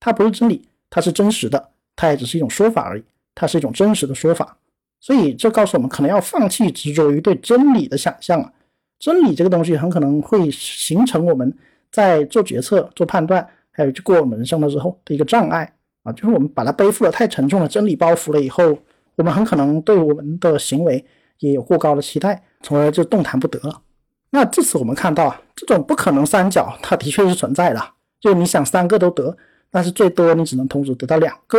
[0.00, 4.56] 它不是真理，它是真实的，它也只是一种说法而已，它是一种真实的说法。
[5.00, 8.52] 所以这告诉我们，可能要放弃执着于对真理的想象啊。
[8.98, 11.52] 真理这个东西很可能会形成我们
[11.90, 18.78] 在做决策、做判断，还有去过我们人生的时候的一个障碍啊，就是我们把它背负了太沉重的真理包袱了以后。
[19.16, 21.02] 我们很可能对我们的行为
[21.38, 23.80] 也有过高的期待，从而就动弹不得了。
[24.28, 27.80] 那至此我们看到啊，这种不可能三角它的确是存在的，
[28.20, 29.34] 就你想三个都得，
[29.70, 31.58] 但是最多你只能同时得到两个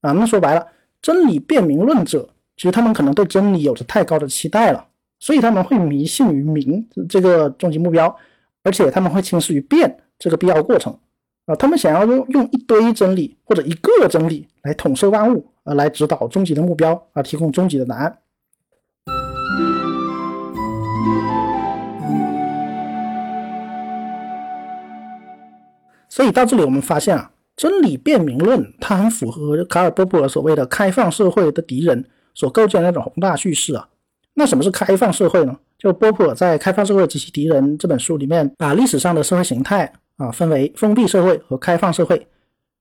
[0.00, 0.12] 啊。
[0.12, 0.64] 那说白了，
[1.00, 4.86] 真理辨明论者，其实他们可能对真理有着太高的期待了，
[5.22, 8.12] 所以他们会迷信于明这个终极目标，
[8.64, 10.92] 而且他们会轻视于变这个必要过程
[11.46, 11.54] 啊。
[11.54, 15.46] 他们想要用用一堆真理或者一个真理来统摄万物。
[15.62, 18.18] 呃，来指导终极的目标啊，提供终极的答案。
[26.08, 32.04] 所以到这里，我们发现啊，真理辨明论它很符合卡尔波普尔所谓的开放社会的敌人
[32.34, 33.88] 所构建的那种宏大叙事啊。
[34.34, 35.56] 那什么是开放社会呢？
[35.78, 42.26] 就波普尔在《开放社会及其敌人》这本书里面，把历史上的社会形态啊分为封闭社会和开放社会。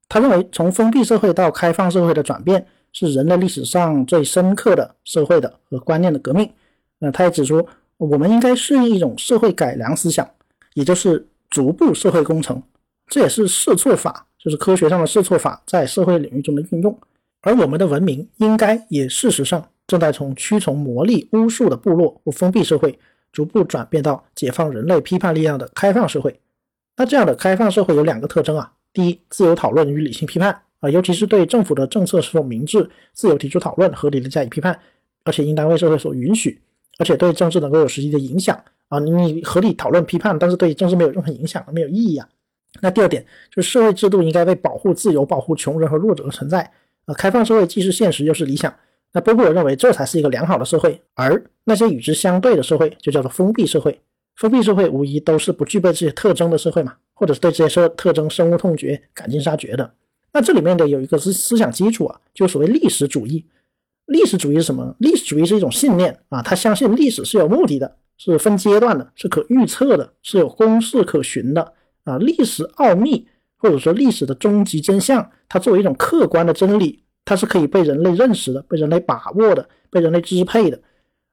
[0.07, 6.49] 他认为，从封闭社会到开放社会的转变是人类历史上最深刻的社会的和观念的革命。
[6.99, 10.29] 那他也指出，我们应该适应一种社会改良思想，
[10.75, 12.61] 也就是逐步社会工程。
[13.07, 16.97] 这也是试错法，就是科学上的试错法在社会领域中的运用。
[17.41, 22.97] 而我们的文明应该也事实上正在从屈从魔力巫术的部落或封闭社会，
[23.33, 26.39] 逐步转变到解放人类批判力量的开放社会。
[26.95, 28.71] 那这样的开放社会有两个特征啊。
[28.93, 34.79] 第一，自由讨论与理性批判啊，尤其是对政府的政策是否明智，自由提出讨论，合理的加以批判，
[35.25, 36.61] 而且应当为社会所允许，
[36.97, 38.97] 而且对政治能够有实际的影响啊。
[38.97, 42.25] 你合理讨论批判，但是对政治没有任何影响，没有意义啊。
[42.81, 46.71] 那第二点就是社会制度应该为保护自由、保护穷人和弱者的存在
[47.03, 47.13] 啊。
[47.13, 48.73] 开放社会既是现实又是理想。
[49.13, 54.01] 那波普尔认为这才是一个良好的社会，而那些与之相对的社会就叫做封闭社会。
[54.35, 56.93] 封闭社会无疑都是不具备这些特征的社会嘛。
[57.13, 59.93] 或者是对这些社特征深恶痛绝、赶尽杀绝的，
[60.33, 63.45] 那这里面的有一个思思想基础啊，就所谓历史主义。
[64.07, 64.95] 历史主义是什么？
[64.97, 71.73] 历史主义是一种信念啊，他相信历史是有目的的，是分阶段的，是可预测的，是有公式可循的
[72.05, 72.17] 啊。
[72.17, 80.79] 历史奥秘或者说历史的终极真相，它作为一种客观的真理，它是可以被人类认识的、被人类把握的、被人类支配的。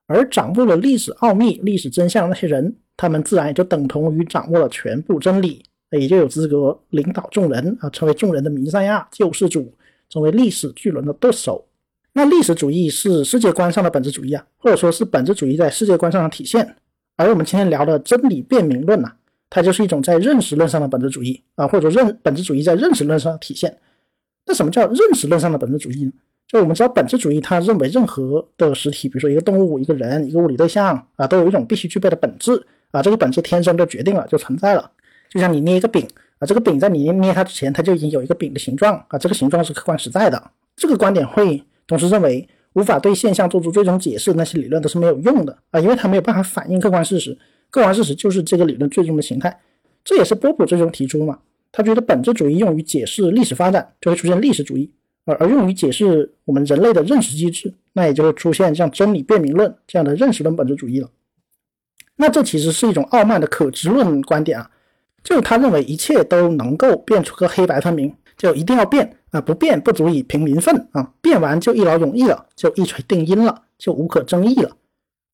[0.07, 2.76] 而掌握了历史奥秘、历史真相的那些人。
[3.01, 5.62] 他们自然也就等同于掌握了全部真理，
[5.93, 9.72] 也就有资格领导众人啊，成为众人的弥赛亚救世主，
[10.09, 11.64] 成为历史巨轮的舵手。
[12.12, 16.74] 那历史主义是世界观上的本质主义啊，或者说是本质主义在世界观上的体现。
[17.14, 19.12] 而我们今天聊的真理辨明论呢，
[19.49, 23.78] 它就是一种在认识论上的本质主义啊，或者认本质主义在认识论上的体现。
[24.49, 26.12] 那什么叫认识论上的本质主义呢？
[26.49, 34.90] 就我们知道，本质主义它认为任何的实体，比如说一个动物、一个人、一个物理对象啊，都有一种必须具备的本质啊，这个本质天生就决定了，就存在了。
[35.28, 40.42] 就像你捏一个饼啊，这个饼在你捏它之前，它就已经有一个饼的形状啊，这个形状是客观实在的。
[40.74, 47.36] 这个观点会同时认为，无法对现象做出最终解释那些理论都是没有用的啊，因为它没有办法反映客观事实，
[47.70, 49.61] 客观事实就是这个理论最终的形态。
[50.03, 51.38] 这也是波普最终提出嘛，
[51.73, 54.93] 他觉得本质主义用于解释历史发展，就会出现历史主义。
[55.25, 61.11] 而而用于解释我们人类的认识机制，那也就会出现像真理辨明论这样的认识论本质主义了。
[62.16, 64.71] 那这其实是一种傲慢的可知论观点啊，
[65.23, 74.71] 就他认为一切都能够变出个黑白分明，就一定要变啊，不变不足以平民愤啊，变完就一劳永逸了，就一锤定音了，就无可争议了。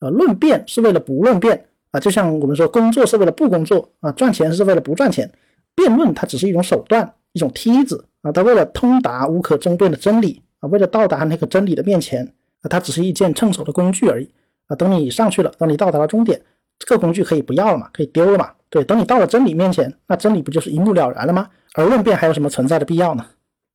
[0.00, 5.30] 呃，论辩是为了不论辩啊，就像我们说工作是为了不工作啊，赚钱是为了不赚钱，
[5.74, 8.04] 辩论它只是一种手段，一种梯子。
[8.22, 12.24] 啊，他为了通达无可争辩的真理啊，为了到达那个真理的面前
[12.62, 14.30] 啊，它只是一件趁手的工具而已
[14.66, 14.74] 啊。
[14.76, 16.40] 等你上去了，等你到达了终点，
[16.78, 18.50] 这个工具可以不要了嘛，可以丢了嘛？
[18.70, 21.50] 对，等你到了真理面前，那真理不就是一目了然了吗？
[21.74, 23.26] 而论辩还有什么存在的必要呢？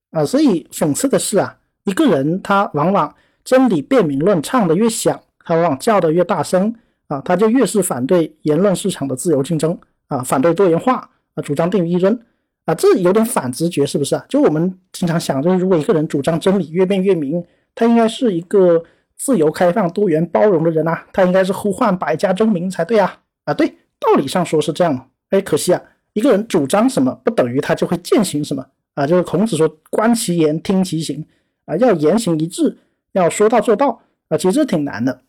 [0.10, 6.74] 啊，所以讽刺的是啊，一个人他往往真理辩明论唱得越响，他往往叫得越大声
[7.08, 9.78] 啊，他就越是反对言论市场的自由竞争
[10.08, 11.08] 啊，反对多元化
[11.42, 12.20] 主张定于一尊。
[12.66, 14.24] 啊，这有点反直觉，是不是啊？
[14.30, 18.84] 就我们经常想，就是如果一个人主张真理越辩越明，他应该是一个
[19.18, 23.22] 自由、开放、多元、包容的人啊，他应该是呼唤百家争鸣才对啊！
[23.46, 23.68] 啊，对，
[24.00, 25.10] 道理上说是这样。
[25.32, 25.82] 哎，可惜啊，
[26.14, 28.64] 一个人主张什么，不等于他就会践行什么
[28.94, 29.08] 啊。
[29.08, 31.26] 就是孔子说“观其言，听其行”，
[31.66, 32.78] 啊，要言行一致，
[33.14, 35.22] 要说到做到啊，其实挺难的。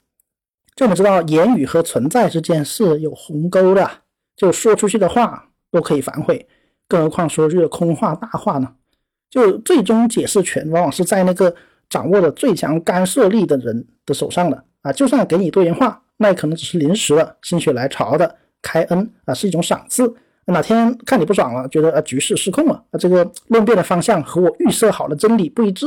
[0.76, 3.90] 就我们知道，言语和存在之间是有鸿沟的，
[4.36, 6.46] 就说出去的话都可以反悔。
[6.88, 8.68] 更何况说这个空话大话呢？
[9.30, 11.54] 就最终解释权往往是在那个
[11.88, 14.92] 掌握的最强干涉力的人的手上的啊！
[14.92, 20.12] 就算给你多元化，那也可能只是临时的、心血来潮的开恩啊，是一种赏赐。
[20.46, 25.86] 哪天看你不爽了，觉得啊局势失控了，啊这个论辩的方向和我预设好的真理不一致，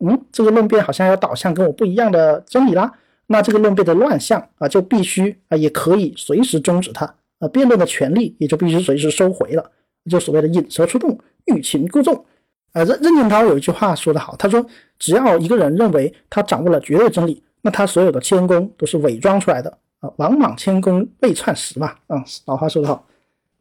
[0.00, 2.92] 嗯，这个论辩好像要导向跟我不一样的真理啦，
[3.28, 9.70] 那这个论辩的乱象啊就必须啊也可以随时终止它啊，辩论的权利也就必须随时收回了。
[10.08, 12.24] 就所谓的引蛇出洞，欲擒故纵。
[12.72, 14.64] 呃，任任建涛有一句话说得好，他说
[14.98, 23.04] ：“只要一个人认为他掌握了绝对真理，那他所有的谦恭都是伪装出来的啊，王莽谦恭被篡时嘛。”嗯，老话说得好。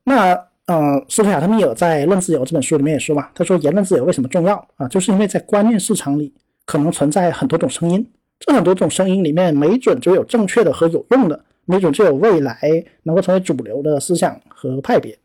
[0.03, 0.33] 那
[0.67, 4.87] 呃，斯图亚特密尔在《论自由》这本书里面也说嘛，他说言论自由为什么重要啊？
[4.87, 6.31] 就是因为在观念市场里
[6.65, 8.07] 可能存在很多种声音，
[8.39, 12.59] 这很多种声音里面没准就有正确的和有用的，没准就有未来
[13.03, 15.15] 能够成为主流的思想和派别。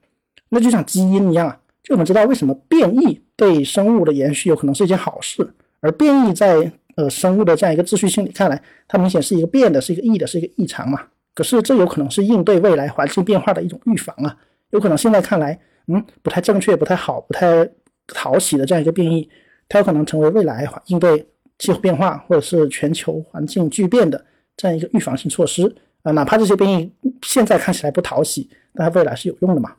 [0.51, 5.49] 那就像基因一样啊，就我们知道为什么变异对生物的延续有可能是一件好事，
[5.81, 11.01] 而变异在呃生物的这样一个秩序性里看来，它明显是一个变的，是一个异的，是一个异常嘛。
[11.35, 14.37] 可是这有可能是应对未来环境变化的一种预防啊，
[14.71, 17.69] 有可能现在看来，嗯，不太正确、不太好、不太
[18.09, 19.29] 讨喜的这样一个变异，
[19.69, 21.27] 它有可能成为未来应对
[21.59, 24.25] 气候变化或者是全球环境巨变的
[24.57, 25.75] 这样一个预防性措施
[26.05, 26.13] 啊。
[26.13, 26.93] 哪怕这些变异
[27.23, 29.73] 现在看起来不讨喜，但它未来是有用的嘛。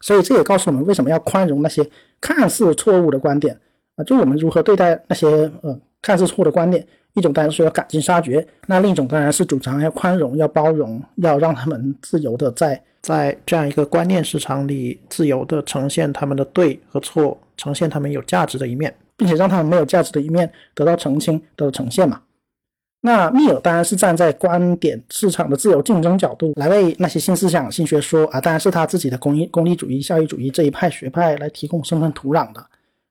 [0.00, 1.88] 所以这也告诉我们为什么要宽容那些
[2.20, 3.58] 看似错误的观点
[3.96, 4.04] 啊？
[4.04, 5.26] 就我们如何对待那些
[5.62, 22.20] 呃看似错误的观点，一种当然是要赶尽杀绝，那另一种当然是主张要宽容、要包容，要让他们自由的在在这样一个观念市场里自由的呈现他们的对和错，呈现他们有价值的一面，并且让他们没有价值的一面得到澄清、得到呈现嘛。
[23.06, 32.64] 那密尔当然是站在观点市场的自由竞争角度来为那些新思想、新学说啊，当然是他自己的功利功利主义、效益主义这一派学派来提供生存土壤的。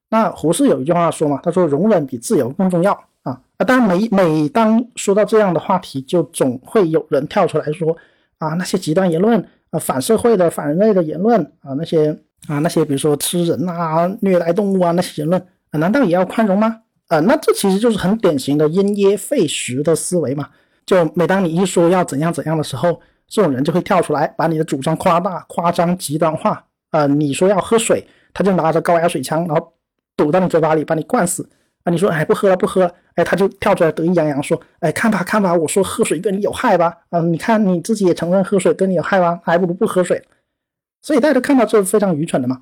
[0.10, 2.92] 那胡适有一句话说嘛，他说容忍比自由更重要
[3.22, 3.66] 啊啊！
[3.68, 7.96] 当然每每当说到这样的话题，就总会有人跳出来说
[8.40, 9.40] 啊，那些极端言论
[9.70, 12.10] 啊，反社会的、反人类的言论啊，那些
[12.48, 15.40] 啊那些比如说吃人啊、虐待动物啊那些言论
[15.70, 16.80] 啊，难道也要宽容吗？
[17.14, 20.50] 啊，那这其实就是很典型的因噎废食的思维嘛。
[20.84, 26.66] 就每当你一说要怎样怎样的时候，这种人就会跳出来，把你的主张夸大、夸张、极端化。
[26.90, 28.04] 啊，你说要喝水，
[28.34, 29.74] 他就拿着高压水枪，然后
[30.18, 31.48] 堵到你嘴巴里，把你灌死。
[31.84, 36.98] 啊，你说哎不喝了不喝了，哎他就跳出来得意洋洋说，哎看吧看吧，我说喝水对你有害吧？
[37.12, 39.40] 啊，你看你自己也承认喝水对你有害吧？
[39.44, 40.24] 还不如不喝水。
[41.02, 42.62] 所以大家都看到这是非常愚蠢的嘛。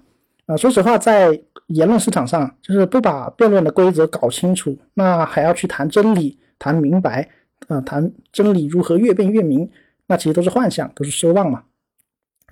[0.52, 7.30] 啊，说实话，在言论市场上，就是不把辩论的规则搞清楚，那还要去谈真理、谈明白，
[7.70, 9.70] 啊，谈真理如何越辩越明，
[10.08, 11.64] 那其实都是幻想，都是奢望嘛。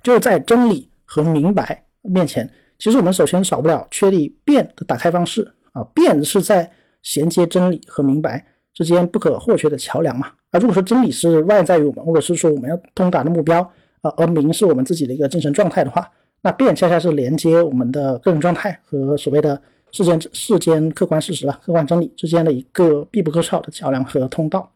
[0.02, 6.72] 就在真理和明白面前，其实我们首先少不了确立辩的打开方式啊，辩是在
[7.02, 8.42] 衔接真理和明白
[8.72, 10.28] 之间不可或缺的桥梁嘛。
[10.52, 13.60] 啊，如果说真理是外在于我们，或者是说我们要通达的目标
[14.00, 16.10] 啊，而明是我们自己的一个精神状态的话。
[16.42, 19.60] 那变恰恰是连接我们的个人状态和所谓的
[19.92, 24.70] 世间世间客观事实啊、客观真理之间的一个必不可少的桥梁和通道。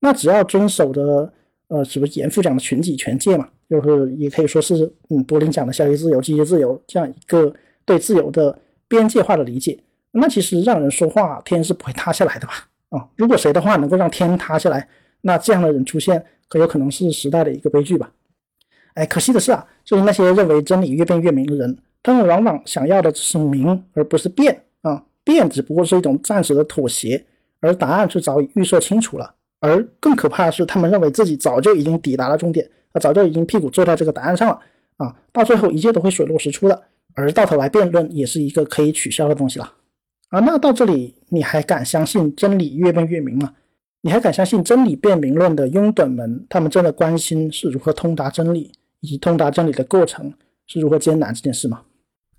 [0.00, 1.32] 那只要遵守的，
[1.68, 7.52] 呃，什么严复讲的群体权界嘛，就是也可以说是，嗯，柏林讲的消极自由、积极自由这样一个
[7.84, 8.58] 对自由的
[8.88, 9.78] 边界化的理解。
[10.12, 12.54] 那其实让人说话，天是不会塌下来的吧？
[12.88, 14.88] 啊，如果谁的话能够让天塌下来，
[15.20, 18.10] 那这样的人出现，可有可能是时代的一个悲剧吧？
[18.94, 25.04] 哎，可惜的是啊，就是那些认为真理越辩越明的人，他们往往想要的只是明，而不是辩啊。
[25.22, 27.24] 辩只不过是一种暂时的妥协，
[27.60, 29.34] 而答案却早已预设清楚了。
[29.60, 34.58] 而更可怕的是，他们认为自己早就已经抵达了终点，啊，早就已经屁股坐在这个答案上了
[34.96, 35.14] 啊。
[35.32, 36.82] 到最后，一切都会水落石出的。
[37.14, 39.72] 而到头来，辩论也是一个可以取消的东西了
[40.30, 40.40] 啊。
[40.40, 43.52] 那到这里，你还敢相信真理越辩越明吗？
[44.02, 48.72] 你还敢相信真理辩明论的拥趸们，他们真的关心是如何通达真理？
[49.00, 50.32] 以及通达真理的过程
[50.66, 51.82] 是如何艰难这件事嘛？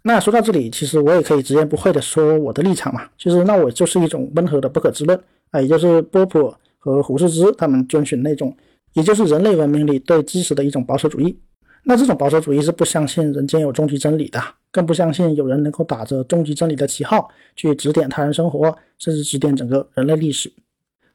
[0.03, 5.19] 那说到这里，其实我也可以直言不讳的说我的立场嘛，就是那我就是一种温和的不可知论
[5.51, 8.55] 啊，也就是波普和胡适之他们遵循那种，
[8.93, 11.37] 也就是人类文明里对知识的一种保守主义。
[11.83, 14.39] 那这种保守主义是不相信人间有终极真理的，
[14.71, 20.51] 更不相信有人能够打着终极真理的旗号去指点他人生活，甚至指点整个人类历史。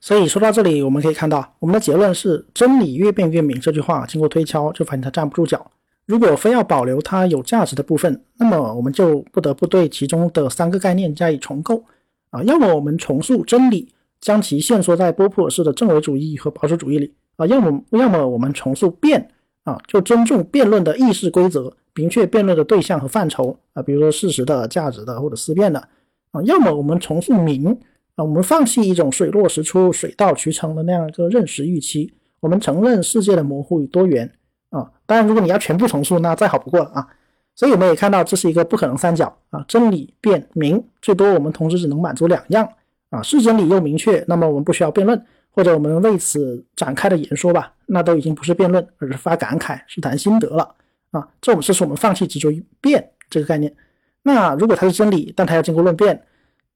[0.01, 5.71] 所以说到这里，我们可以看到，我们的结论是“真理越辩越明”这句话经过推敲，就发现它站不住脚。
[6.05, 11.83] 如果非要保留它有价值的部分，那么我们就不得不对其中的三个概念加以重构
[12.31, 12.41] 啊。
[12.45, 13.89] 要么我们重塑真理，
[14.21, 19.29] 将其限缩在波普尔式的正伪主义和保守主义里啊；要么要么我们重塑辩
[19.65, 25.81] 啊，就尊重辩论的议事规则，明确辩论的对象和范畴啊，比如说事实的、价值的或者思辨的
[26.31, 27.77] 啊；要么我们重塑明。
[28.17, 34.31] 啊，我们放弃一种水落石出、水到渠成的那样一个认识预期，我们承认世界的模糊与多元
[34.71, 34.91] 啊。
[35.05, 37.07] 当然，如果你要全部重塑，那再好不过了啊。
[37.55, 42.67] 所以我们也看到，这是一个不可能三角啊，真理辩明，最多我们同时只能满足两样
[43.11, 50.75] 啊，是真理又明确，那么我们不需要辩论，或者我们为此展开的言说吧，那都已经不是辩论，而是发感慨，是谈心得了
[51.11, 51.29] 啊。
[51.43, 53.75] 这我们这是我们放弃执着于辩这个概念。
[54.23, 56.23] 那如果它是真理，但它要经过论辩。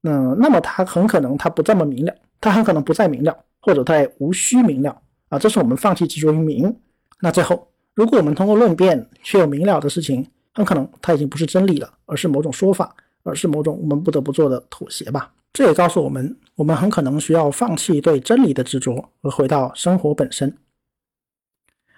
[0.03, 4.99] 嗯，那么它很可能它不这么明了，它很可能不再明了，或者它也无需明了
[5.29, 5.37] 啊。
[5.37, 6.75] 这是我们放弃执着于明。
[7.19, 15.31] 那最后，如果我们通过论辩却有明了的事情，很可能它已经不是真理了，而是某种说法，而是某种我们不得不做的妥协吧。
[15.53, 20.57] 这也告诉我们，我们很可能需要放弃对真理的执着，而回到生活本身。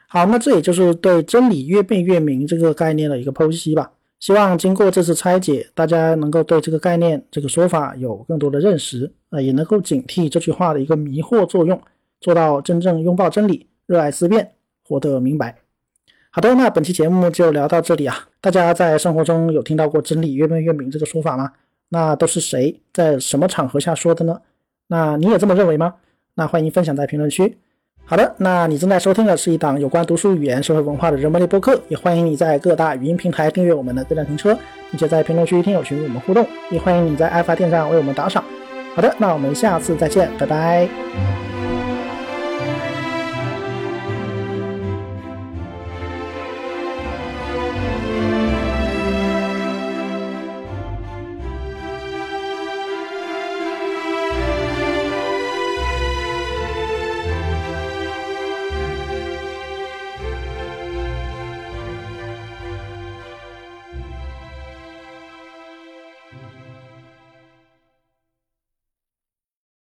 [0.08, 3.92] 好，那这也就是对真理越辩越明这个概念的一个剖析吧。
[4.24, 11.78] 希望经过这次拆解，大家能够对这个概念、这个说法有更多的认识，啊，也能够警惕这句话的一个迷惑作用，
[12.22, 14.54] 做到真正拥抱真理、热爱思辨、
[14.88, 15.58] 活得明白。
[16.30, 18.30] 好的，那本期节目就聊到这里啊。
[18.40, 21.52] 大家在生活中有听到过“真理越辩越明”这个说法吗？
[21.90, 24.40] 那都是谁在什么场合下说的呢？
[24.88, 25.96] 那你也这么认为吗？
[26.36, 27.58] 那欢迎分享在评论区。
[28.06, 34.54] 好的，那你正在收听的是一档有关读书、语言、社会文化的人文类播客，也欢迎你在各大语音平台订阅我们的车辆停车，
[34.92, 38.44] 并且在评论区听友群与我们互动，也欢迎你在爱发电上为我们打赏。
[38.94, 41.53] 好的，那我们下次再见，拜拜。